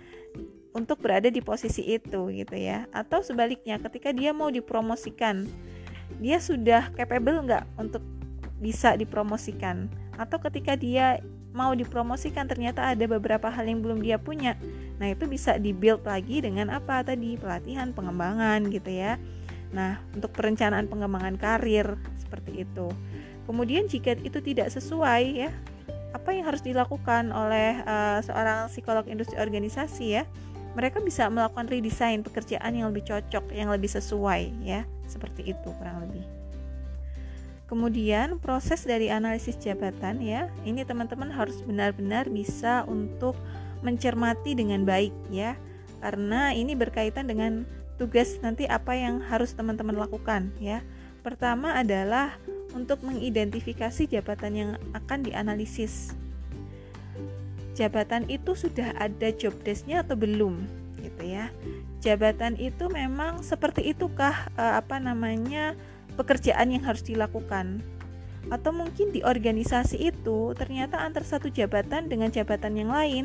untuk 0.71 1.03
berada 1.03 1.27
di 1.27 1.43
posisi 1.43 1.83
itu 1.83 2.31
gitu 2.31 2.55
ya? 2.55 2.87
Atau 2.95 3.27
sebaliknya 3.27 3.83
ketika 3.83 4.15
dia 4.15 4.31
mau 4.31 4.53
dipromosikan 4.53 5.49
dia 6.23 6.39
sudah 6.39 6.95
capable 6.95 7.43
nggak 7.43 7.67
untuk 7.75 8.03
bisa 8.63 8.95
dipromosikan? 8.95 9.91
Atau 10.15 10.39
ketika 10.39 10.79
dia 10.79 11.19
mau 11.57 11.73
dipromosikan 11.73 12.47
ternyata 12.47 12.93
ada 12.93 13.09
beberapa 13.09 13.49
hal 13.49 13.65
yang 13.65 13.81
belum 13.81 14.05
dia 14.05 14.21
punya. 14.21 14.55
Nah 15.01 15.11
itu 15.11 15.25
bisa 15.25 15.57
dibuild 15.57 16.05
lagi 16.05 16.45
dengan 16.45 16.69
apa? 16.69 17.01
Tadi 17.03 17.41
pelatihan 17.41 17.91
pengembangan 17.91 18.69
gitu 18.69 18.93
ya. 18.93 19.17
Nah 19.73 19.99
untuk 20.15 20.31
perencanaan 20.37 20.87
pengembangan 20.87 21.35
karir 21.41 21.97
seperti 22.21 22.63
itu 22.63 22.93
kemudian 23.47 23.87
jika 23.87 24.19
itu 24.21 24.43
tidak 24.43 24.69
sesuai 24.75 25.25
ya 25.47 25.51
apa 26.13 26.35
yang 26.35 26.45
harus 26.49 26.65
dilakukan 26.65 27.31
oleh 27.31 27.81
uh, 27.87 28.21
seorang 28.21 28.69
psikolog 28.69 29.07
industri 29.07 29.39
organisasi 29.39 30.21
ya 30.21 30.25
mereka 30.77 31.01
bisa 31.01 31.25
melakukan 31.33 31.73
redesign 31.73 32.21
pekerjaan 32.21 32.77
yang 32.77 32.93
lebih 32.93 33.09
cocok, 33.09 33.49
yang 33.57 33.73
lebih 33.73 33.89
sesuai 33.89 34.53
ya, 34.61 34.85
seperti 35.09 35.57
itu 35.57 35.69
kurang 35.81 36.05
lebih. 36.05 36.21
Kemudian 37.67 38.37
proses 38.39 38.85
dari 38.85 39.09
analisis 39.09 39.57
jabatan 39.57 40.21
ya, 40.21 40.53
ini 40.69 40.85
teman-teman 40.85 41.33
harus 41.33 41.65
benar-benar 41.65 42.29
bisa 42.29 42.85
untuk 42.85 43.35
mencermati 43.81 44.53
dengan 44.53 44.85
baik 44.85 45.17
ya, 45.33 45.57
karena 46.05 46.53
ini 46.53 46.77
berkaitan 46.77 47.25
dengan 47.25 47.65
tugas 47.97 48.37
nanti 48.45 48.69
apa 48.69 48.93
yang 48.93 49.25
harus 49.25 49.57
teman-teman 49.57 49.97
lakukan 49.97 50.53
ya. 50.61 50.85
Pertama 51.25 51.75
adalah 51.81 52.37
untuk 52.77 53.01
mengidentifikasi 53.01 54.05
jabatan 54.05 54.53
yang 54.53 54.71
akan 54.93 55.25
dianalisis. 55.25 56.13
Jabatan 57.73 58.29
itu 58.29 58.53
sudah 58.53 58.93
ada 59.01 59.33
job 59.33 59.57
desknya 59.65 60.05
atau 60.05 60.13
belum 60.17 60.69
gitu 61.01 61.25
ya. 61.25 61.49
Jabatan 62.05 62.61
itu 62.61 62.93
memang 62.93 63.41
seperti 63.41 63.97
itukah 63.97 64.53
e, 64.53 64.65
apa 64.77 65.01
namanya 65.01 65.73
pekerjaan 66.21 66.77
yang 66.77 66.85
harus 66.85 67.01
dilakukan? 67.01 67.81
Atau 68.53 68.71
mungkin 68.71 69.11
di 69.11 69.25
organisasi 69.25 70.13
itu 70.13 70.53
ternyata 70.55 71.01
antar 71.01 71.25
satu 71.25 71.49
jabatan 71.49 72.13
dengan 72.13 72.29
jabatan 72.29 72.77
yang 72.77 72.93
lain 72.93 73.25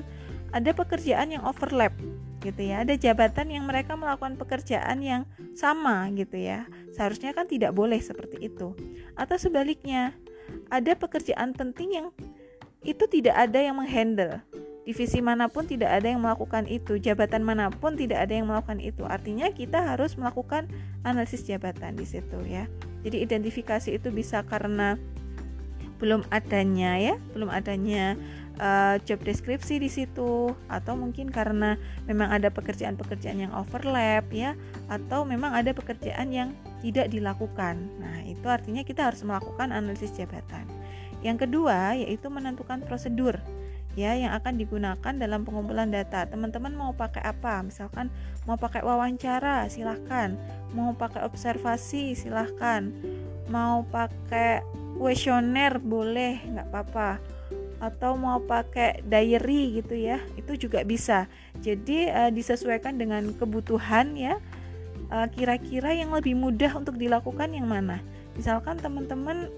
ada 0.51 0.71
pekerjaan 0.75 1.31
yang 1.35 1.43
overlap 1.47 1.93
gitu 2.41 2.61
ya 2.65 2.81
ada 2.81 2.97
jabatan 2.97 3.53
yang 3.53 3.69
mereka 3.69 3.93
melakukan 3.93 4.35
pekerjaan 4.35 4.99
yang 5.05 5.23
sama 5.53 6.09
gitu 6.17 6.41
ya 6.41 6.65
seharusnya 6.91 7.31
kan 7.37 7.45
tidak 7.45 7.71
boleh 7.77 8.01
seperti 8.01 8.49
itu 8.49 8.73
atau 9.13 9.37
sebaliknya 9.37 10.17
ada 10.67 10.97
pekerjaan 10.97 11.53
penting 11.53 11.89
yang 12.01 12.07
itu 12.81 13.05
tidak 13.05 13.35
ada 13.37 13.59
yang 13.61 13.77
menghandle. 13.77 14.41
Divisi 14.81 15.21
mana 15.21 15.45
pun 15.45 15.69
tidak 15.69 16.01
ada 16.01 16.09
yang 16.09 16.25
melakukan 16.25 16.65
itu, 16.65 16.97
jabatan 16.97 17.45
mana 17.45 17.69
pun 17.69 17.93
tidak 17.93 18.25
ada 18.25 18.33
yang 18.33 18.49
melakukan 18.49 18.81
itu. 18.81 19.05
Artinya 19.05 19.53
kita 19.53 19.77
harus 19.77 20.17
melakukan 20.17 20.65
analisis 21.05 21.45
jabatan 21.45 21.93
di 21.93 22.05
situ 22.09 22.41
ya. 22.49 22.65
Jadi 23.05 23.21
identifikasi 23.21 23.93
itu 23.93 24.09
bisa 24.09 24.41
karena 24.41 24.97
belum 26.01 26.25
adanya 26.33 26.97
ya, 26.97 27.15
belum 27.37 27.53
adanya 27.53 28.17
uh, 28.61 28.95
job 29.03 29.19
deskripsi 29.25 29.81
di 29.81 29.89
situ 29.89 30.53
atau 30.69 30.93
mungkin 30.93 31.33
karena 31.33 31.75
memang 32.05 32.29
ada 32.29 32.53
pekerjaan-pekerjaan 32.53 33.49
yang 33.49 33.53
overlap 33.57 34.29
ya 34.29 34.53
atau 34.87 35.25
memang 35.25 35.57
ada 35.57 35.73
pekerjaan 35.73 36.29
yang 36.29 36.49
tidak 36.85 37.09
dilakukan. 37.09 37.89
Nah, 37.97 38.21
itu 38.23 38.45
artinya 38.45 38.85
kita 38.85 39.09
harus 39.09 39.25
melakukan 39.25 39.73
analisis 39.73 40.13
jabatan. 40.13 40.69
Yang 41.25 41.49
kedua 41.49 41.97
yaitu 41.97 42.29
menentukan 42.29 42.81
prosedur 42.85 43.37
ya 43.93 44.15
yang 44.15 44.31
akan 44.31 44.55
digunakan 44.55 45.13
dalam 45.17 45.43
pengumpulan 45.43 45.91
data. 45.91 46.23
Teman-teman 46.29 46.71
mau 46.71 46.95
pakai 46.95 47.25
apa? 47.27 47.59
Misalkan 47.65 48.07
mau 48.47 48.55
pakai 48.55 48.85
wawancara, 48.85 49.67
silahkan. 49.67 50.37
Mau 50.71 50.95
pakai 50.95 51.27
observasi, 51.27 52.15
silahkan. 52.15 52.89
Mau 53.51 53.83
pakai 53.83 54.63
kuesioner 54.95 55.81
boleh, 55.81 56.39
nggak 56.45 56.67
apa-apa. 56.71 57.09
Atau 57.81 58.13
mau 58.13 58.37
pakai 58.37 59.01
diary 59.01 59.81
gitu 59.81 59.97
ya, 59.97 60.21
itu 60.37 60.53
juga 60.53 60.85
bisa. 60.85 61.25
Jadi 61.65 62.07
uh, 62.13 62.29
disesuaikan 62.29 63.01
dengan 63.01 63.33
kebutuhan 63.33 64.13
ya. 64.13 64.37
Eh, 65.11 65.27
kira-kira 65.35 65.91
yang 65.91 66.15
lebih 66.15 66.39
mudah 66.39 66.71
untuk 66.79 66.95
dilakukan 66.95 67.51
yang 67.51 67.67
mana? 67.67 67.99
Misalkan 68.39 68.79
teman-teman 68.79 69.51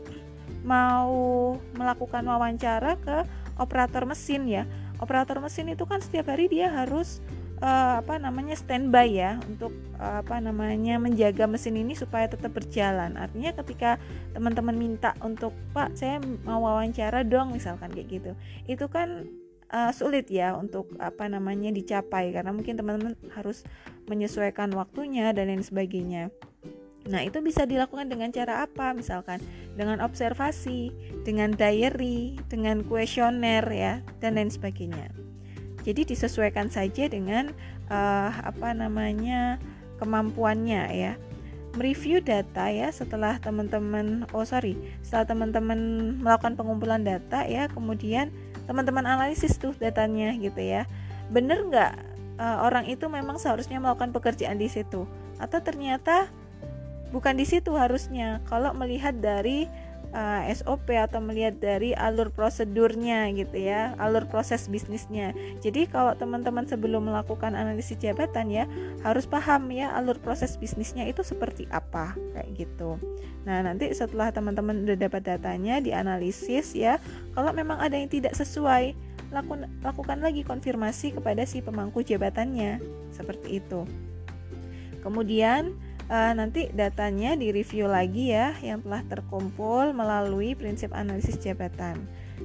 mau 0.66 1.54
melakukan 1.78 2.26
wawancara 2.26 2.98
ke 2.98 3.28
operator 3.62 4.08
mesin 4.10 4.50
ya 4.50 4.64
operator 5.04 5.44
mesin 5.44 5.68
itu 5.76 5.84
kan 5.84 6.00
setiap 6.00 6.32
hari 6.32 6.48
dia 6.48 6.72
harus 6.72 7.20
uh, 7.64 8.04
apa 8.04 8.20
namanya 8.20 8.60
standby 8.60 9.08
ya 9.08 9.40
untuk 9.48 9.72
uh, 9.98 10.20
apa 10.20 10.44
namanya 10.44 11.00
menjaga 11.00 11.48
mesin 11.48 11.80
ini 11.80 11.96
supaya 11.96 12.28
tetap 12.28 12.52
berjalan 12.52 13.16
artinya 13.16 13.56
ketika 13.64 13.96
teman-teman 14.36 14.76
minta 14.76 15.16
untuk 15.24 15.56
pak 15.72 15.96
saya 15.96 16.20
mau 16.44 16.60
wawancara 16.68 17.24
dong 17.24 17.56
misalkan 17.56 17.90
kayak 17.96 18.08
gitu 18.12 18.32
itu 18.68 18.86
kan 18.92 19.24
uh, 19.72 19.96
sulit 19.96 20.28
ya 20.28 20.54
untuk 20.60 20.92
apa 21.00 21.32
namanya 21.32 21.72
dicapai 21.72 22.36
karena 22.36 22.52
mungkin 22.52 22.76
teman-teman 22.76 23.16
harus 23.32 23.64
menyesuaikan 24.12 24.70
waktunya 24.76 25.32
dan 25.32 25.48
lain 25.48 25.64
sebagainya 25.64 26.28
Nah, 27.04 27.20
itu 27.20 27.44
bisa 27.44 27.68
dilakukan 27.68 28.08
dengan 28.08 28.32
cara 28.32 28.64
apa? 28.64 28.96
Misalkan 28.96 29.44
dengan 29.76 30.00
observasi, 30.00 30.88
dengan 31.28 31.52
diary, 31.52 32.40
dengan 32.48 32.80
kuesioner 32.88 33.68
ya, 33.68 34.00
dan 34.24 34.40
lain 34.40 34.48
sebagainya. 34.48 35.12
Jadi 35.84 36.08
disesuaikan 36.16 36.72
saja 36.72 37.12
dengan 37.12 37.52
uh, 37.92 38.32
apa 38.32 38.72
namanya 38.72 39.60
kemampuannya 40.00 40.84
ya. 40.96 41.14
Mereview 41.74 42.22
data 42.22 42.70
ya 42.70 42.94
setelah 42.94 43.42
teman-teman 43.42 44.30
oh 44.30 44.46
sorry 44.46 44.78
setelah 45.02 45.26
teman-teman 45.34 45.80
melakukan 46.22 46.54
pengumpulan 46.54 47.02
data 47.02 47.50
ya 47.50 47.66
kemudian 47.66 48.30
teman-teman 48.70 49.10
analisis 49.10 49.58
tuh 49.58 49.74
datanya 49.82 50.38
gitu 50.38 50.62
ya. 50.62 50.86
Bener 51.34 51.66
nggak 51.66 51.94
uh, 52.38 52.58
orang 52.64 52.86
itu 52.88 53.10
memang 53.10 53.42
seharusnya 53.42 53.82
melakukan 53.82 54.14
pekerjaan 54.14 54.62
di 54.62 54.70
situ? 54.70 55.10
Atau 55.42 55.66
ternyata 55.66 56.30
bukan 57.10 57.36
di 57.36 57.46
situ 57.50 57.74
harusnya? 57.74 58.40
Kalau 58.48 58.72
melihat 58.78 59.18
dari 59.18 59.66
uh, 60.14 60.46
eh, 60.46 60.54
SOP 60.54 60.94
atau 60.94 61.20
melihat 61.20 61.58
dari 61.58 61.92
alur 61.98 62.30
prosedurnya 62.30 63.28
gitu 63.34 63.58
ya, 63.58 63.98
alur 63.98 64.30
proses 64.30 64.70
bisnisnya. 64.70 65.34
Jadi 65.60 65.90
kalau 65.90 66.14
teman-teman 66.16 66.70
sebelum 66.70 67.10
melakukan 67.10 67.58
analisis 67.58 67.98
jabatan 68.00 68.54
ya 68.54 68.70
harus 69.02 69.26
paham 69.26 69.74
ya 69.74 69.92
alur 69.98 70.22
proses 70.22 70.56
bisnisnya 70.56 71.10
itu 71.10 71.26
seperti 71.26 71.66
apa 71.74 72.14
kayak 72.38 72.50
gitu. 72.56 73.02
Nah, 73.44 73.60
nanti 73.66 73.92
setelah 73.92 74.32
teman-teman 74.32 74.88
udah 74.88 74.96
dapat 74.96 75.22
datanya 75.26 75.84
dianalisis 75.84 76.78
ya, 76.78 77.02
kalau 77.36 77.52
memang 77.52 77.82
ada 77.82 78.00
yang 78.00 78.08
tidak 78.08 78.38
sesuai, 78.38 78.96
lakukan 79.34 79.68
lakukan 79.84 80.22
lagi 80.24 80.46
konfirmasi 80.48 81.18
kepada 81.18 81.44
si 81.44 81.60
pemangku 81.60 82.06
jabatannya. 82.06 82.80
Seperti 83.12 83.60
itu. 83.60 83.84
Kemudian 85.04 85.76
uh, 86.10 86.34
nanti 86.36 86.72
datanya 86.74 87.36
direview 87.38 87.88
lagi 87.88 88.34
ya 88.34 88.56
yang 88.60 88.84
telah 88.84 89.04
terkumpul 89.08 89.96
melalui 89.96 90.56
prinsip 90.58 90.92
analisis 90.92 91.40
jabatan. 91.40 92.00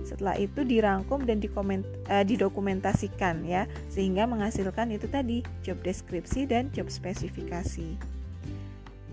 Setelah 0.07 0.39
itu 0.39 0.63
dirangkum 0.63 1.27
dan 1.27 1.43
dikoment, 1.43 1.83
uh, 2.07 2.23
didokumentasikan 2.23 3.43
ya 3.43 3.67
sehingga 3.91 4.29
menghasilkan 4.29 4.95
itu 4.95 5.11
tadi 5.11 5.43
job 5.65 5.81
deskripsi 5.83 6.47
dan 6.47 6.71
job 6.71 6.87
spesifikasi. 6.93 7.99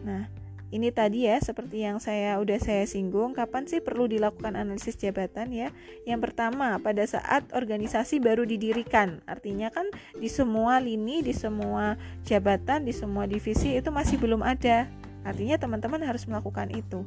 Nah, 0.06 0.30
ini 0.74 0.90
tadi 0.90 1.30
ya 1.30 1.38
seperti 1.38 1.86
yang 1.86 2.02
saya 2.02 2.42
udah 2.42 2.58
saya 2.58 2.90
singgung 2.90 3.38
kapan 3.38 3.70
sih 3.70 3.86
perlu 3.86 4.10
dilakukan 4.10 4.58
analisis 4.58 4.98
jabatan 4.98 5.54
ya? 5.54 5.70
Yang 6.10 6.32
pertama 6.32 6.82
pada 6.82 7.06
saat 7.06 7.46
organisasi 7.54 8.18
baru 8.18 8.50
didirikan. 8.50 9.22
Artinya 9.30 9.70
kan 9.70 9.86
di 10.18 10.26
semua 10.26 10.82
lini 10.82 11.22
di 11.22 11.38
semua 11.38 12.02
jabatan 12.26 12.82
di 12.90 12.94
semua 12.98 13.30
divisi 13.30 13.78
itu 13.78 13.94
masih 13.94 14.18
belum 14.18 14.42
ada. 14.42 14.90
Artinya 15.22 15.62
teman-teman 15.62 16.02
harus 16.02 16.26
melakukan 16.26 16.74
itu. 16.74 17.06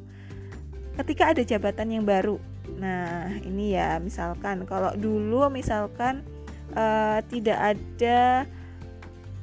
Ketika 0.95 1.35
ada 1.35 1.43
jabatan 1.43 1.99
yang 1.99 2.05
baru. 2.07 2.39
Nah 2.79 3.31
ini 3.43 3.75
ya 3.75 3.99
misalkan 3.99 4.67
kalau 4.71 4.95
dulu 4.95 5.51
misalkan 5.51 6.23
uh, 6.79 7.19
tidak 7.27 7.59
ada 7.75 8.47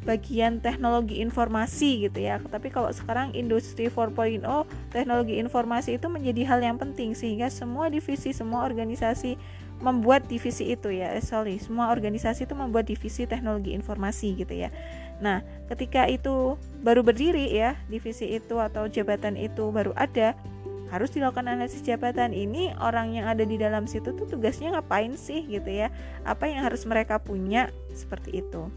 bagian 0.05 0.61
teknologi 0.61 1.19
informasi 1.19 2.07
gitu 2.07 2.21
ya. 2.21 2.37
Tapi 2.37 2.69
kalau 2.69 2.93
sekarang 2.93 3.33
industri 3.33 3.89
4.0 3.89 4.45
teknologi 4.93 5.41
informasi 5.41 5.97
itu 5.97 6.07
menjadi 6.07 6.45
hal 6.45 6.59
yang 6.61 6.77
penting 6.77 7.17
sehingga 7.17 7.49
semua 7.49 7.89
divisi, 7.89 8.31
semua 8.31 8.63
organisasi 8.69 9.35
membuat 9.81 10.29
divisi 10.29 10.71
itu 10.71 10.93
ya. 10.93 11.11
Eh, 11.17 11.25
sorry, 11.25 11.57
semua 11.57 11.91
organisasi 11.91 12.47
itu 12.47 12.55
membuat 12.55 12.87
divisi 12.87 13.25
teknologi 13.25 13.73
informasi 13.73 14.37
gitu 14.37 14.53
ya. 14.53 14.69
Nah, 15.19 15.43
ketika 15.67 16.07
itu 16.07 16.55
baru 16.85 17.01
berdiri 17.03 17.51
ya, 17.51 17.75
divisi 17.89 18.29
itu 18.29 18.61
atau 18.61 18.87
jabatan 18.87 19.35
itu 19.35 19.73
baru 19.73 19.91
ada, 19.97 20.37
harus 20.93 21.09
dilakukan 21.11 21.49
analisis 21.49 21.81
jabatan 21.81 22.31
ini 22.31 22.71
orang 22.77 23.17
yang 23.17 23.25
ada 23.25 23.41
di 23.41 23.57
dalam 23.57 23.89
situ 23.89 24.13
tuh 24.13 24.29
tugasnya 24.29 24.77
ngapain 24.77 25.17
sih 25.17 25.41
gitu 25.49 25.65
ya 25.65 25.89
apa 26.21 26.45
yang 26.45 26.61
harus 26.61 26.85
mereka 26.85 27.17
punya 27.17 27.73
seperti 27.97 28.45
itu 28.45 28.69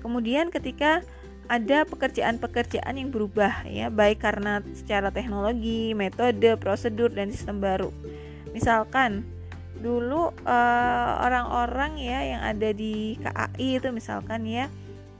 Kemudian 0.00 0.50
ketika 0.52 1.02
ada 1.48 1.88
pekerjaan-pekerjaan 1.88 3.00
yang 3.00 3.08
berubah 3.08 3.64
ya, 3.64 3.88
baik 3.88 4.20
karena 4.20 4.60
secara 4.76 5.08
teknologi, 5.08 5.96
metode, 5.96 6.60
prosedur 6.60 7.08
dan 7.08 7.32
sistem 7.32 7.58
baru. 7.64 7.88
Misalkan 8.52 9.24
dulu 9.78 10.34
eh, 10.44 11.10
orang-orang 11.22 11.92
uh, 11.96 12.02
ya 12.02 12.20
yang 12.36 12.42
ada 12.42 12.74
di 12.74 13.14
KAI 13.22 13.78
itu 13.78 13.88
misalkan 13.94 14.42
ya 14.42 14.66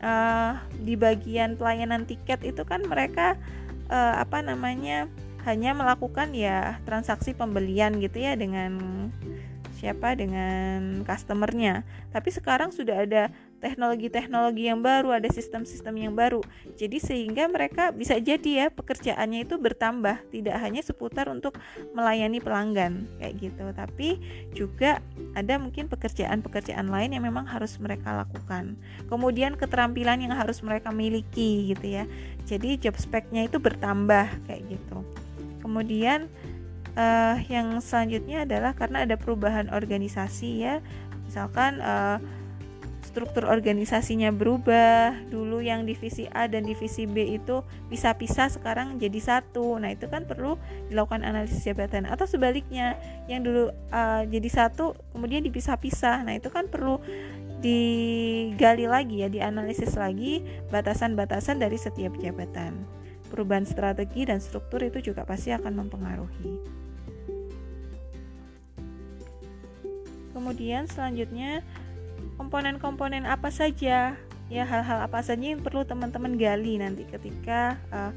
uh, 0.03 0.59
di 0.83 0.99
bagian 0.99 1.55
pelayanan 1.55 2.03
tiket 2.11 2.43
itu 2.43 2.67
kan 2.67 2.83
mereka 2.83 3.39
uh, 3.87 4.19
apa 4.19 4.43
namanya 4.43 5.07
hanya 5.47 5.73
melakukan 5.73 6.35
ya 6.35 6.83
transaksi 6.83 7.33
pembelian 7.33 8.03
gitu 8.03 8.19
ya 8.19 8.35
dengan 8.35 8.75
siapa 9.79 10.19
dengan 10.19 11.07
customernya. 11.07 11.87
Tapi 12.11 12.29
sekarang 12.35 12.75
sudah 12.75 13.07
ada 13.07 13.31
teknologi-teknologi 13.59 14.71
yang 14.71 14.81
baru, 14.81 15.19
ada 15.19 15.29
sistem-sistem 15.31 15.95
yang 15.99 16.15
baru. 16.15 16.41
Jadi 16.79 16.99
sehingga 17.03 17.51
mereka 17.51 17.91
bisa 17.91 18.17
jadi 18.19 18.67
ya 18.67 18.67
pekerjaannya 18.71 19.45
itu 19.45 19.59
bertambah, 19.59 20.23
tidak 20.31 20.57
hanya 20.63 20.81
seputar 20.83 21.27
untuk 21.29 21.59
melayani 21.93 22.39
pelanggan 22.39 23.07
kayak 23.19 23.35
gitu, 23.39 23.65
tapi 23.75 24.09
juga 24.55 25.03
ada 25.35 25.59
mungkin 25.59 25.91
pekerjaan-pekerjaan 25.91 26.87
lain 26.89 27.19
yang 27.19 27.25
memang 27.27 27.47
harus 27.47 27.77
mereka 27.83 28.15
lakukan. 28.15 28.79
Kemudian 29.11 29.59
keterampilan 29.59 30.23
yang 30.23 30.35
harus 30.35 30.63
mereka 30.63 30.95
miliki 30.95 31.75
gitu 31.75 31.87
ya. 31.87 32.05
Jadi 32.47 32.79
job 32.81 32.97
speknya 32.97 33.45
itu 33.45 33.61
bertambah 33.61 34.49
kayak 34.49 34.63
gitu. 34.71 35.05
Kemudian 35.61 36.31
uh, 36.97 37.37
yang 37.51 37.79
selanjutnya 37.83 38.49
adalah 38.49 38.73
karena 38.73 39.05
ada 39.05 39.19
perubahan 39.19 39.69
organisasi 39.71 40.51
ya. 40.65 40.75
Misalkan 41.29 41.83
uh, 41.85 42.17
struktur 43.09 43.49
organisasinya 43.49 44.29
berubah. 44.29 45.17
Dulu 45.33 45.65
yang 45.65 45.89
divisi 45.89 46.29
A 46.29 46.45
dan 46.45 46.69
divisi 46.69 47.09
B 47.09 47.41
itu 47.41 47.65
bisa 47.89 48.13
pisah 48.13 48.53
sekarang 48.53 49.01
jadi 49.01 49.17
satu. 49.17 49.81
Nah 49.81 49.97
itu 49.97 50.13
kan 50.13 50.29
perlu 50.29 50.61
dilakukan 50.93 51.25
analisis 51.25 51.65
jabatan. 51.65 52.05
Atau 52.05 52.29
sebaliknya 52.29 53.01
yang 53.25 53.41
dulu 53.41 53.73
uh, 53.89 54.23
jadi 54.29 54.49
satu 54.53 54.93
kemudian 55.17 55.41
dipisah-pisah. 55.41 56.29
Nah 56.29 56.37
itu 56.37 56.53
kan 56.53 56.69
perlu 56.69 57.01
digali 57.59 58.87
lagi 58.87 59.27
ya 59.27 59.29
dianalisis 59.33 59.99
lagi 59.99 60.45
batasan-batasan 60.69 61.57
dari 61.57 61.81
setiap 61.81 62.13
jabatan. 62.21 62.85
Perubahan 63.33 63.65
strategi 63.65 64.29
dan 64.29 64.39
struktur 64.45 64.85
itu 64.85 65.01
juga 65.01 65.25
pasti 65.25 65.51
akan 65.57 65.73
mempengaruhi. 65.85 66.79
Kemudian 70.39 70.87
selanjutnya 70.87 71.67
komponen-komponen 72.39 73.27
apa 73.27 73.51
saja 73.51 74.15
ya 74.49 74.65
hal-hal 74.65 75.05
apa 75.05 75.21
saja 75.21 75.45
yang 75.53 75.61
perlu 75.61 75.85
teman-teman 75.85 76.41
gali 76.41 76.81
nanti 76.81 77.05
ketika 77.05 77.77
uh, 77.93 78.15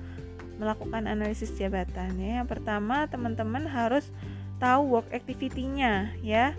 melakukan 0.62 1.10
analisis 1.10 1.52
jabatan 1.58 2.16
ya. 2.22 2.46
Yang 2.46 2.48
pertama 2.54 3.10
teman-teman 3.10 3.66
harus 3.66 4.14
tahu 4.62 4.94
work 5.02 5.10
activity-nya 5.10 6.14
ya. 6.22 6.54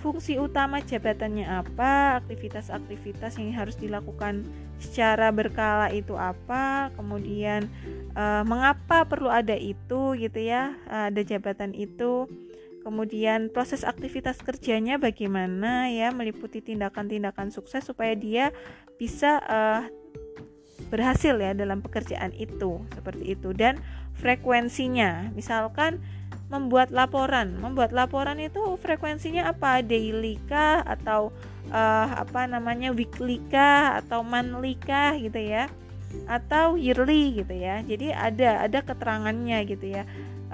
Fungsi 0.00 0.40
utama 0.40 0.80
jabatannya 0.80 1.44
apa, 1.48 2.20
aktivitas-aktivitas 2.24 3.40
yang 3.40 3.52
harus 3.56 3.74
dilakukan 3.80 4.44
secara 4.76 5.32
berkala 5.32 5.88
itu 5.88 6.14
apa, 6.14 6.92
kemudian 6.94 7.64
uh, 8.12 8.44
mengapa 8.44 9.08
perlu 9.08 9.32
ada 9.32 9.56
itu 9.56 10.14
gitu 10.20 10.36
ya, 10.36 10.76
ada 10.86 11.20
jabatan 11.24 11.72
itu 11.72 12.28
Kemudian 12.86 13.50
proses 13.50 13.82
aktivitas 13.82 14.38
kerjanya 14.46 14.94
bagaimana 14.94 15.90
ya 15.90 16.14
meliputi 16.14 16.62
tindakan-tindakan 16.62 17.50
sukses 17.50 17.82
supaya 17.82 18.14
dia 18.14 18.54
bisa 18.94 19.42
uh, 19.42 19.82
berhasil 20.86 21.34
ya 21.34 21.50
dalam 21.50 21.82
pekerjaan 21.82 22.30
itu 22.38 22.78
seperti 22.94 23.34
itu. 23.34 23.50
Dan 23.50 23.82
frekuensinya 24.22 25.34
misalkan 25.34 25.98
membuat 26.46 26.94
laporan. 26.94 27.58
Membuat 27.58 27.90
laporan 27.90 28.38
itu 28.38 28.78
frekuensinya 28.78 29.50
apa? 29.50 29.82
Daily 29.82 30.38
kah? 30.46 30.86
Atau 30.86 31.34
uh, 31.74 32.08
apa 32.22 32.46
namanya 32.46 32.94
weekly 32.94 33.42
kah? 33.50 33.98
Atau 33.98 34.22
monthly 34.22 34.78
kah? 34.78 35.18
Gitu 35.18 35.42
ya. 35.42 35.66
Atau 36.30 36.78
yearly 36.78 37.42
gitu 37.42 37.50
ya. 37.50 37.82
Jadi 37.82 38.14
ada 38.14 38.62
ada 38.62 38.78
keterangannya 38.78 39.58
gitu 39.66 39.90
ya 39.90 40.06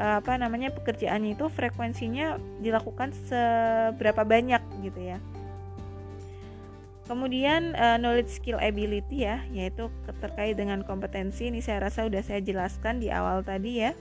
apa 0.03 0.35
namanya 0.35 0.75
pekerjaannya 0.75 1.38
itu 1.38 1.47
frekuensinya 1.47 2.35
dilakukan 2.59 3.15
seberapa 3.31 4.27
banyak 4.27 4.62
gitu 4.83 4.99
ya. 4.99 5.23
Kemudian 7.07 7.79
uh, 7.79 7.99
knowledge 7.99 8.31
skill 8.31 8.59
ability 8.59 9.27
ya, 9.27 9.43
yaitu 9.55 9.91
terkait 10.23 10.59
dengan 10.59 10.83
kompetensi 10.83 11.51
ini 11.51 11.62
saya 11.62 11.87
rasa 11.87 12.07
sudah 12.07 12.23
saya 12.23 12.43
jelaskan 12.43 12.99
di 12.99 13.15
awal 13.15 13.47
tadi 13.47 13.87
ya. 13.87 13.93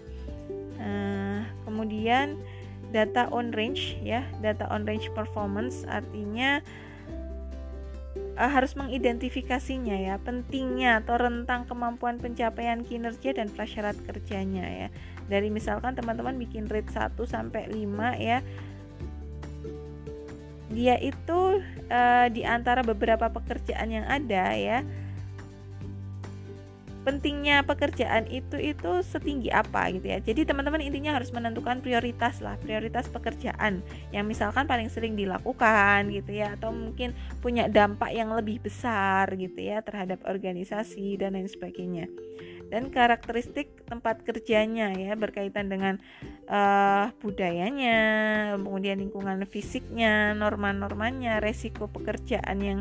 Uh, 0.82 1.46
kemudian 1.66 2.42
data 2.90 3.30
on 3.30 3.54
range 3.54 3.98
ya, 4.02 4.26
data 4.42 4.66
on 4.74 4.90
range 4.90 5.10
performance 5.14 5.86
artinya 5.86 6.66
uh, 8.42 8.50
harus 8.50 8.74
mengidentifikasinya 8.74 9.94
ya, 10.02 10.16
pentingnya 10.18 11.06
atau 11.06 11.22
rentang 11.22 11.70
kemampuan 11.70 12.18
pencapaian 12.18 12.82
kinerja 12.82 13.38
dan 13.38 13.54
prasyarat 13.54 13.94
kerjanya 14.02 14.66
ya. 14.66 14.88
Dari 15.30 15.54
misalkan 15.54 15.94
teman-teman 15.94 16.42
bikin 16.42 16.66
rate 16.66 16.90
1 16.90 17.14
sampai 17.30 17.70
5 17.70 17.86
ya 18.18 18.42
dia 20.72 20.96
itu 21.04 21.60
uh, 21.92 22.28
di 22.32 22.48
antara 22.48 22.80
beberapa 22.80 23.28
pekerjaan 23.28 23.92
yang 23.92 24.08
ada 24.08 24.56
ya 24.56 24.80
pentingnya 27.02 27.66
pekerjaan 27.66 28.30
itu 28.30 28.58
itu 28.62 28.92
setinggi 29.02 29.50
apa 29.50 29.90
gitu 29.94 30.06
ya. 30.06 30.20
Jadi 30.22 30.46
teman-teman 30.46 30.82
intinya 30.84 31.18
harus 31.18 31.34
menentukan 31.34 31.82
prioritas 31.82 32.40
lah, 32.40 32.56
prioritas 32.62 33.10
pekerjaan 33.10 33.82
yang 34.14 34.26
misalkan 34.30 34.70
paling 34.70 34.88
sering 34.88 35.18
dilakukan 35.18 36.14
gitu 36.14 36.32
ya 36.32 36.54
atau 36.56 36.70
mungkin 36.70 37.18
punya 37.42 37.66
dampak 37.66 38.14
yang 38.14 38.30
lebih 38.34 38.62
besar 38.62 39.30
gitu 39.34 39.58
ya 39.58 39.82
terhadap 39.82 40.22
organisasi 40.28 41.18
dan 41.18 41.34
lain 41.34 41.50
sebagainya 41.50 42.06
dan 42.72 42.88
karakteristik 42.88 43.84
tempat 43.84 44.24
kerjanya 44.24 44.96
ya 44.96 45.20
berkaitan 45.20 45.68
dengan 45.68 46.00
uh, 46.48 47.12
budayanya, 47.20 48.00
kemudian 48.56 49.04
lingkungan 49.04 49.44
fisiknya, 49.44 50.32
norma-normanya, 50.32 51.44
resiko 51.44 51.92
pekerjaan 51.92 52.64
yang 52.64 52.80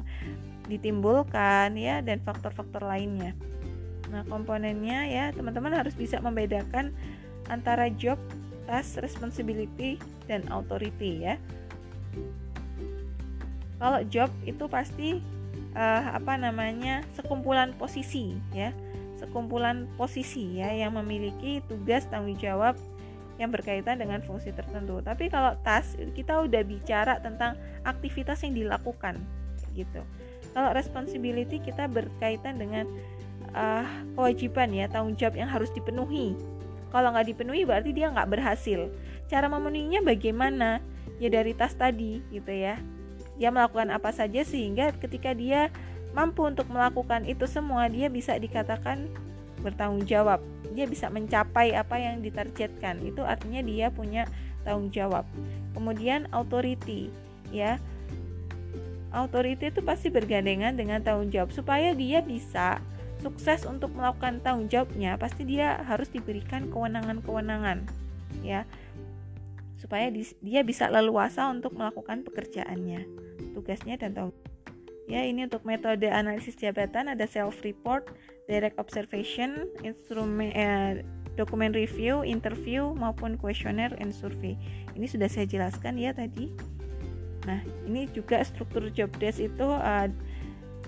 ditimbulkan 0.70 1.74
ya 1.74 1.98
dan 2.06 2.22
faktor-faktor 2.22 2.87
lainnya. 2.87 3.35
Nah, 4.11 4.27
komponennya 4.27 5.07
ya 5.07 5.25
teman-teman 5.31 5.70
harus 5.70 5.94
bisa 5.94 6.18
membedakan 6.18 6.90
antara 7.46 7.90
job, 7.94 8.18
task, 8.66 8.99
responsibility 9.03 9.96
dan 10.27 10.42
authority 10.51 11.31
ya. 11.31 11.35
Kalau 13.81 14.03
job 14.12 14.29
itu 14.44 14.66
pasti 14.68 15.23
uh, 15.73 16.03
apa 16.12 16.37
namanya 16.37 17.07
sekumpulan 17.16 17.73
posisi 17.79 18.37
ya 18.53 18.75
sekumpulan 19.20 19.85
posisi 20.01 20.57
ya 20.57 20.73
yang 20.73 20.96
memiliki 20.96 21.61
tugas 21.68 22.09
tanggung 22.09 22.40
jawab 22.40 22.73
yang 23.37 23.53
berkaitan 23.53 24.01
dengan 24.01 24.25
fungsi 24.25 24.53
tertentu. 24.53 25.05
Tapi 25.05 25.29
kalau 25.29 25.53
task 25.61 26.01
kita 26.16 26.40
udah 26.40 26.64
bicara 26.64 27.20
tentang 27.20 27.61
aktivitas 27.85 28.40
yang 28.44 28.57
dilakukan 28.57 29.20
gitu. 29.77 30.01
Kalau 30.57 30.73
responsibility 30.73 31.61
kita 31.61 31.87
berkaitan 31.87 32.57
dengan 32.57 32.88
uh, 33.54 33.86
kewajiban 34.16 34.70
ya 34.74 34.86
tanggung 34.90 35.16
jawab 35.18 35.38
yang 35.38 35.50
harus 35.50 35.70
dipenuhi. 35.72 36.34
Kalau 36.90 37.14
nggak 37.14 37.26
dipenuhi 37.34 37.62
berarti 37.62 37.90
dia 37.94 38.10
nggak 38.10 38.30
berhasil. 38.30 38.90
Cara 39.30 39.46
memenuhinya 39.46 40.02
bagaimana? 40.02 40.82
Ya 41.22 41.28
dari 41.28 41.54
tas 41.54 41.76
tadi 41.76 42.24
gitu 42.34 42.50
ya. 42.50 42.80
Dia 43.38 43.52
melakukan 43.54 43.94
apa 43.94 44.10
saja 44.10 44.42
sehingga 44.42 44.90
ketika 44.98 45.32
dia 45.32 45.70
mampu 46.16 46.42
untuk 46.42 46.66
melakukan 46.66 47.22
itu 47.26 47.46
semua 47.46 47.86
dia 47.86 48.10
bisa 48.10 48.34
dikatakan 48.34 49.06
bertanggung 49.60 50.08
jawab 50.08 50.40
dia 50.72 50.88
bisa 50.88 51.06
mencapai 51.12 51.76
apa 51.76 52.00
yang 52.00 52.24
ditargetkan 52.24 52.98
itu 53.04 53.22
artinya 53.22 53.60
dia 53.62 53.92
punya 53.92 54.26
tanggung 54.66 54.90
jawab 54.90 55.22
kemudian 55.76 56.26
authority 56.34 57.12
ya 57.54 57.78
authority 59.14 59.70
itu 59.70 59.80
pasti 59.82 60.08
bergandengan 60.08 60.74
dengan 60.74 61.02
tanggung 61.02 61.30
jawab 61.30 61.50
supaya 61.54 61.94
dia 61.94 62.24
bisa 62.24 62.82
sukses 63.20 63.68
untuk 63.68 63.92
melakukan 63.92 64.40
tanggung 64.40 64.68
jawabnya 64.72 65.20
pasti 65.20 65.44
dia 65.44 65.80
harus 65.85 66.09
diberikan 66.09 66.72
kewenangan-kewenangan 66.72 67.85
ya 68.40 68.64
supaya 69.80 70.12
dia 70.44 70.61
bisa 70.64 70.92
leluasa 70.92 71.48
untuk 71.48 71.76
melakukan 71.76 72.24
pekerjaannya 72.24 73.04
tugasnya 73.56 73.96
dan 73.96 74.12
tanggung 74.16 74.37
Ya, 75.11 75.26
ini 75.26 75.42
untuk 75.42 75.66
metode 75.66 76.06
analisis 76.06 76.54
jabatan 76.54 77.11
ada 77.11 77.26
self 77.26 77.66
report, 77.66 78.06
direct 78.46 78.78
observation, 78.78 79.66
instrumen 79.83 80.54
eh, 80.54 81.02
dokumen 81.35 81.74
review, 81.74 82.22
interview 82.22 82.94
maupun 82.94 83.35
questionnaire 83.35 83.90
and 83.98 84.14
survey. 84.14 84.54
Ini 84.94 85.11
sudah 85.11 85.26
saya 85.26 85.50
jelaskan 85.50 85.98
ya 85.98 86.14
tadi. 86.14 86.54
Nah, 87.42 87.59
ini 87.90 88.06
juga 88.14 88.38
struktur 88.46 88.87
job 88.94 89.11
desk 89.18 89.42
itu 89.42 89.66
uh, 89.66 90.06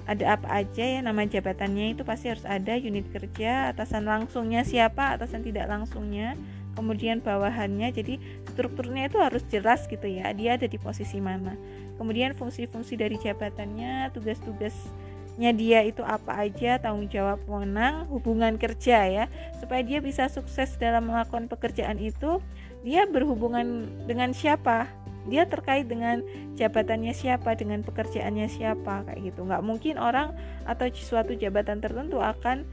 ada 0.07 0.35
apa 0.35 0.49
aja 0.51 0.83
ya 0.83 1.01
nama 1.01 1.23
jabatannya 1.23 1.95
itu 1.95 2.03
pasti 2.03 2.31
harus 2.31 2.47
ada 2.47 2.75
unit 2.75 3.07
kerja, 3.11 3.71
atasan 3.71 4.07
langsungnya 4.07 4.67
siapa, 4.67 5.15
atasan 5.15 5.47
tidak 5.47 5.71
langsungnya, 5.71 6.35
kemudian 6.75 7.23
bawahannya. 7.23 7.95
Jadi 7.95 8.19
strukturnya 8.51 9.07
itu 9.07 9.19
harus 9.23 9.43
jelas 9.47 9.87
gitu 9.87 10.11
ya. 10.11 10.31
Dia 10.35 10.59
ada 10.59 10.67
di 10.67 10.79
posisi 10.79 11.23
mana 11.23 11.55
kemudian 12.03 12.35
fungsi-fungsi 12.35 12.99
dari 12.99 13.15
jabatannya 13.15 14.11
tugas-tugasnya 14.11 15.51
dia 15.55 15.87
itu 15.87 16.03
apa 16.03 16.35
aja 16.35 16.83
tanggung 16.83 17.07
jawab 17.07 17.38
wewenang 17.47 18.11
hubungan 18.11 18.59
kerja 18.59 19.07
ya 19.07 19.25
supaya 19.62 19.87
dia 19.87 20.03
bisa 20.03 20.27
sukses 20.27 20.75
dalam 20.83 21.07
melakukan 21.07 21.47
pekerjaan 21.47 22.03
itu 22.03 22.43
dia 22.83 23.07
berhubungan 23.07 23.87
dengan 24.11 24.35
siapa 24.35 24.91
dia 25.31 25.47
terkait 25.47 25.87
dengan 25.87 26.23
jabatannya 26.59 27.15
siapa 27.15 27.55
dengan 27.55 27.87
pekerjaannya 27.87 28.47
siapa 28.51 29.07
kayak 29.07 29.21
gitu 29.33 29.47
nggak 29.47 29.63
mungkin 29.63 29.99
orang 29.99 30.35
atau 30.67 30.91
suatu 30.91 31.39
jabatan 31.39 31.79
tertentu 31.79 32.19
akan 32.19 32.67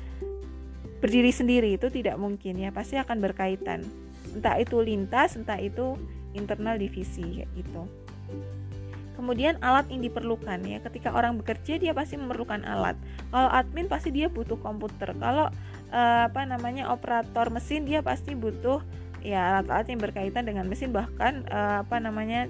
berdiri 1.00 1.32
sendiri 1.32 1.78
itu 1.78 1.88
tidak 1.94 2.18
mungkin 2.18 2.60
ya 2.60 2.74
pasti 2.74 2.98
akan 3.00 3.22
berkaitan 3.22 3.86
entah 4.34 4.58
itu 4.58 4.82
lintas 4.82 5.38
entah 5.38 5.58
itu 5.62 5.96
internal 6.34 6.76
divisi 6.78 7.42
kayak 7.42 7.50
gitu 7.56 7.88
Kemudian 9.20 9.60
alat 9.60 9.92
yang 9.92 10.00
diperlukan 10.00 10.64
ya. 10.64 10.80
Ketika 10.80 11.12
orang 11.12 11.36
bekerja 11.36 11.76
dia 11.76 11.92
pasti 11.92 12.16
memerlukan 12.16 12.64
alat. 12.64 12.96
Kalau 13.36 13.52
admin 13.52 13.92
pasti 13.92 14.16
dia 14.16 14.32
butuh 14.32 14.56
komputer. 14.64 15.12
Kalau 15.20 15.52
uh, 15.92 16.22
apa 16.32 16.48
namanya 16.48 16.88
operator 16.88 17.52
mesin 17.52 17.84
dia 17.84 18.00
pasti 18.00 18.32
butuh 18.32 18.80
ya 19.22 19.60
alat-alat 19.60 19.88
yang 19.92 20.02
berkaitan 20.02 20.44
dengan 20.48 20.66
mesin 20.66 20.92
bahkan 20.92 21.44
uh, 21.52 21.84
apa 21.84 22.00
namanya 22.00 22.48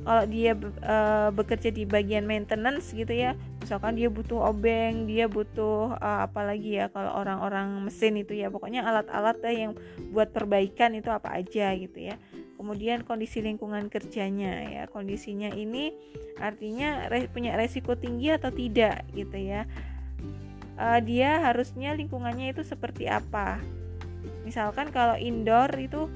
kalau 0.00 0.24
dia 0.24 0.56
uh, 0.84 1.28
bekerja 1.28 1.68
di 1.68 1.84
bagian 1.84 2.24
maintenance 2.24 2.96
gitu 2.96 3.12
ya 3.12 3.36
misalkan 3.60 4.00
dia 4.00 4.08
butuh 4.08 4.48
obeng 4.48 5.04
dia 5.04 5.28
butuh 5.28 5.94
uh, 6.00 6.24
apa 6.24 6.40
lagi 6.40 6.80
ya 6.80 6.88
kalau 6.88 7.20
orang-orang 7.20 7.84
mesin 7.84 8.16
itu 8.16 8.32
ya 8.32 8.48
pokoknya 8.48 8.80
alat-alat 8.82 9.36
yang 9.52 9.76
buat 10.10 10.32
perbaikan 10.32 10.96
itu 10.96 11.12
apa 11.12 11.36
aja 11.36 11.76
gitu 11.76 12.00
ya. 12.00 12.16
Kemudian 12.60 13.08
kondisi 13.08 13.40
lingkungan 13.40 13.88
kerjanya 13.88 14.68
ya 14.68 14.82
kondisinya 14.88 15.48
ini 15.52 15.96
artinya 16.36 17.08
re, 17.08 17.28
punya 17.28 17.56
resiko 17.56 17.96
tinggi 17.96 18.32
atau 18.32 18.52
tidak 18.52 19.04
gitu 19.12 19.36
ya. 19.36 19.68
Uh, 20.80 21.00
dia 21.04 21.44
harusnya 21.44 21.92
lingkungannya 21.92 22.56
itu 22.56 22.64
seperti 22.64 23.04
apa 23.04 23.60
misalkan 24.44 24.88
kalau 24.90 25.16
indoor 25.16 25.68
itu 25.76 26.08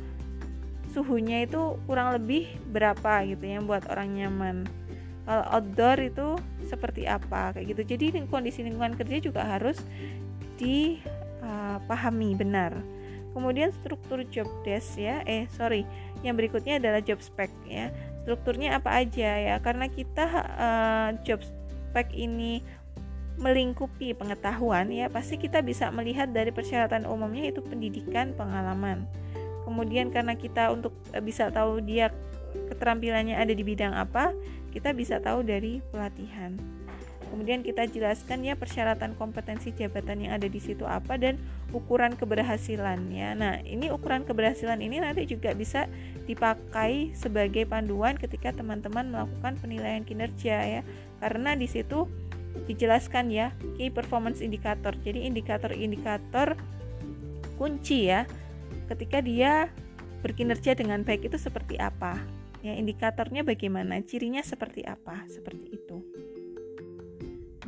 suhunya 0.95 1.43
itu 1.51 1.75
kurang 1.91 2.15
lebih 2.15 2.47
berapa 2.71 3.27
gitu 3.27 3.43
yang 3.43 3.67
buat 3.67 3.83
orang 3.91 4.15
nyaman. 4.15 4.57
Kalau 5.25 5.45
outdoor 5.51 5.99
itu 5.99 6.39
seperti 6.69 7.09
apa 7.11 7.51
kayak 7.57 7.75
gitu. 7.75 7.83
Jadi 7.97 8.23
kondisi 8.31 8.63
lingkungan 8.63 8.95
kerja 8.95 9.19
juga 9.19 9.43
harus 9.43 9.83
dipahami 10.61 12.31
uh, 12.31 12.39
benar. 12.39 12.73
Kemudian 13.35 13.75
struktur 13.75 14.23
job 14.31 14.47
desk 14.63 14.95
ya 14.95 15.27
eh 15.27 15.51
sorry 15.51 15.83
yang 16.23 16.39
berikutnya 16.39 16.79
adalah 16.79 17.03
job 17.03 17.19
spec 17.19 17.51
ya. 17.67 17.91
Strukturnya 18.23 18.79
apa 18.79 19.03
aja 19.03 19.31
ya? 19.37 19.57
Karena 19.59 19.91
kita 19.91 20.25
uh, 20.55 21.11
job 21.27 21.43
spec 21.43 22.15
ini 22.15 22.63
melingkupi 23.41 24.15
pengetahuan 24.15 24.91
ya 24.95 25.11
pasti 25.11 25.37
kita 25.37 25.61
bisa 25.61 25.91
melihat 25.91 26.31
dari 26.31 26.55
persyaratan 26.55 27.05
umumnya 27.05 27.51
itu 27.51 27.61
pendidikan 27.61 28.33
pengalaman 28.35 29.07
kemudian 29.67 30.15
karena 30.15 30.39
kita 30.39 30.71
untuk 30.71 30.95
eh, 31.11 31.23
bisa 31.23 31.51
tahu 31.51 31.83
dia 31.83 32.15
keterampilannya 32.71 33.35
ada 33.35 33.51
di 33.51 33.65
bidang 33.67 33.95
apa 33.95 34.31
kita 34.71 34.95
bisa 34.95 35.19
tahu 35.19 35.43
dari 35.43 35.83
pelatihan 35.91 36.55
Kemudian 37.35 37.67
kita 37.67 37.91
jelaskan 37.91 38.47
ya 38.47 38.55
persyaratan 38.55 39.19
kompetensi 39.19 39.75
jabatan 39.75 40.23
yang 40.23 40.39
ada 40.39 40.47
di 40.47 40.63
situ 40.63 40.87
apa 40.87 41.19
dan 41.19 41.35
ukuran 41.75 42.15
keberhasilannya. 42.15 43.29
Nah, 43.35 43.59
ini 43.67 43.91
ukuran 43.91 44.23
keberhasilan 44.23 44.79
ini 44.79 45.03
nanti 45.03 45.27
juga 45.27 45.51
bisa 45.51 45.91
dipakai 46.31 47.11
sebagai 47.19 47.67
panduan 47.67 48.15
ketika 48.15 48.55
teman-teman 48.55 49.11
melakukan 49.11 49.59
penilaian 49.59 50.07
kinerja 50.07 50.57
ya. 50.79 50.83
Karena 51.19 51.59
di 51.59 51.67
situ 51.67 52.07
dijelaskan 52.65 53.31
ya 53.31 53.53
key 53.77 53.91
performance 53.91 54.41
indicator. 54.41 54.95
Jadi 55.03 55.27
indikator-indikator 55.27 56.57
kunci 57.59 58.11
ya 58.11 58.27
ketika 58.89 59.23
dia 59.23 59.71
berkinerja 60.25 60.73
dengan 60.73 61.05
baik 61.05 61.29
itu 61.29 61.37
seperti 61.37 61.77
apa. 61.77 62.17
Ya, 62.65 62.73
indikatornya 62.81 63.45
bagaimana, 63.45 64.01
cirinya 64.09 64.41
seperti 64.41 64.89
apa, 64.89 65.29
seperti 65.29 65.77
itu. 65.77 66.01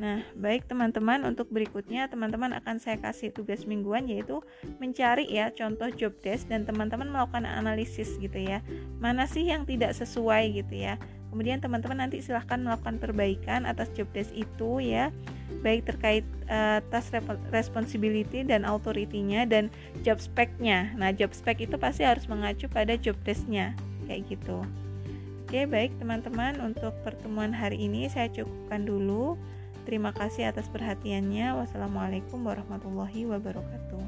Nah, 0.00 0.24
baik 0.36 0.68
teman-teman, 0.68 1.24
untuk 1.28 1.52
berikutnya 1.52 2.08
teman-teman 2.08 2.56
akan 2.56 2.80
saya 2.80 2.96
kasih 3.00 3.32
tugas 3.32 3.64
mingguan 3.64 4.08
yaitu 4.08 4.44
mencari 4.76 5.24
ya 5.28 5.52
contoh 5.52 5.88
job 5.92 6.16
desk 6.20 6.48
dan 6.52 6.68
teman-teman 6.68 7.08
melakukan 7.08 7.48
analisis 7.48 8.16
gitu 8.20 8.36
ya. 8.36 8.60
Mana 9.00 9.24
sih 9.24 9.48
yang 9.48 9.68
tidak 9.68 9.92
sesuai 9.96 10.64
gitu 10.64 10.80
ya. 10.80 11.00
Kemudian 11.36 11.60
teman-teman 11.60 12.08
nanti 12.08 12.24
silahkan 12.24 12.56
melakukan 12.56 12.96
perbaikan 12.96 13.68
atas 13.68 13.92
job 13.92 14.08
desk 14.16 14.32
itu 14.32 14.80
ya. 14.80 15.12
Baik 15.60 15.84
terkait 15.84 16.24
uh, 16.48 16.80
task 16.88 17.12
responsibility 17.52 18.40
dan 18.40 18.64
authority-nya 18.64 19.44
dan 19.44 19.68
job 20.00 20.16
spec-nya. 20.16 20.96
Nah, 20.96 21.12
job 21.12 21.36
spec 21.36 21.60
itu 21.60 21.76
pasti 21.76 22.08
harus 22.08 22.24
mengacu 22.24 22.72
pada 22.72 22.96
job 22.96 23.20
desk-nya 23.20 23.76
kayak 24.08 24.32
gitu. 24.32 24.64
Oke, 25.44 25.68
baik 25.68 25.92
teman-teman, 26.00 26.56
untuk 26.64 26.96
pertemuan 27.04 27.52
hari 27.52 27.84
ini 27.84 28.08
saya 28.08 28.32
cukupkan 28.32 28.88
dulu. 28.88 29.36
Terima 29.84 30.16
kasih 30.16 30.48
atas 30.48 30.72
perhatiannya. 30.72 31.52
Wassalamualaikum 31.52 32.40
warahmatullahi 32.40 33.28
wabarakatuh. 33.28 34.05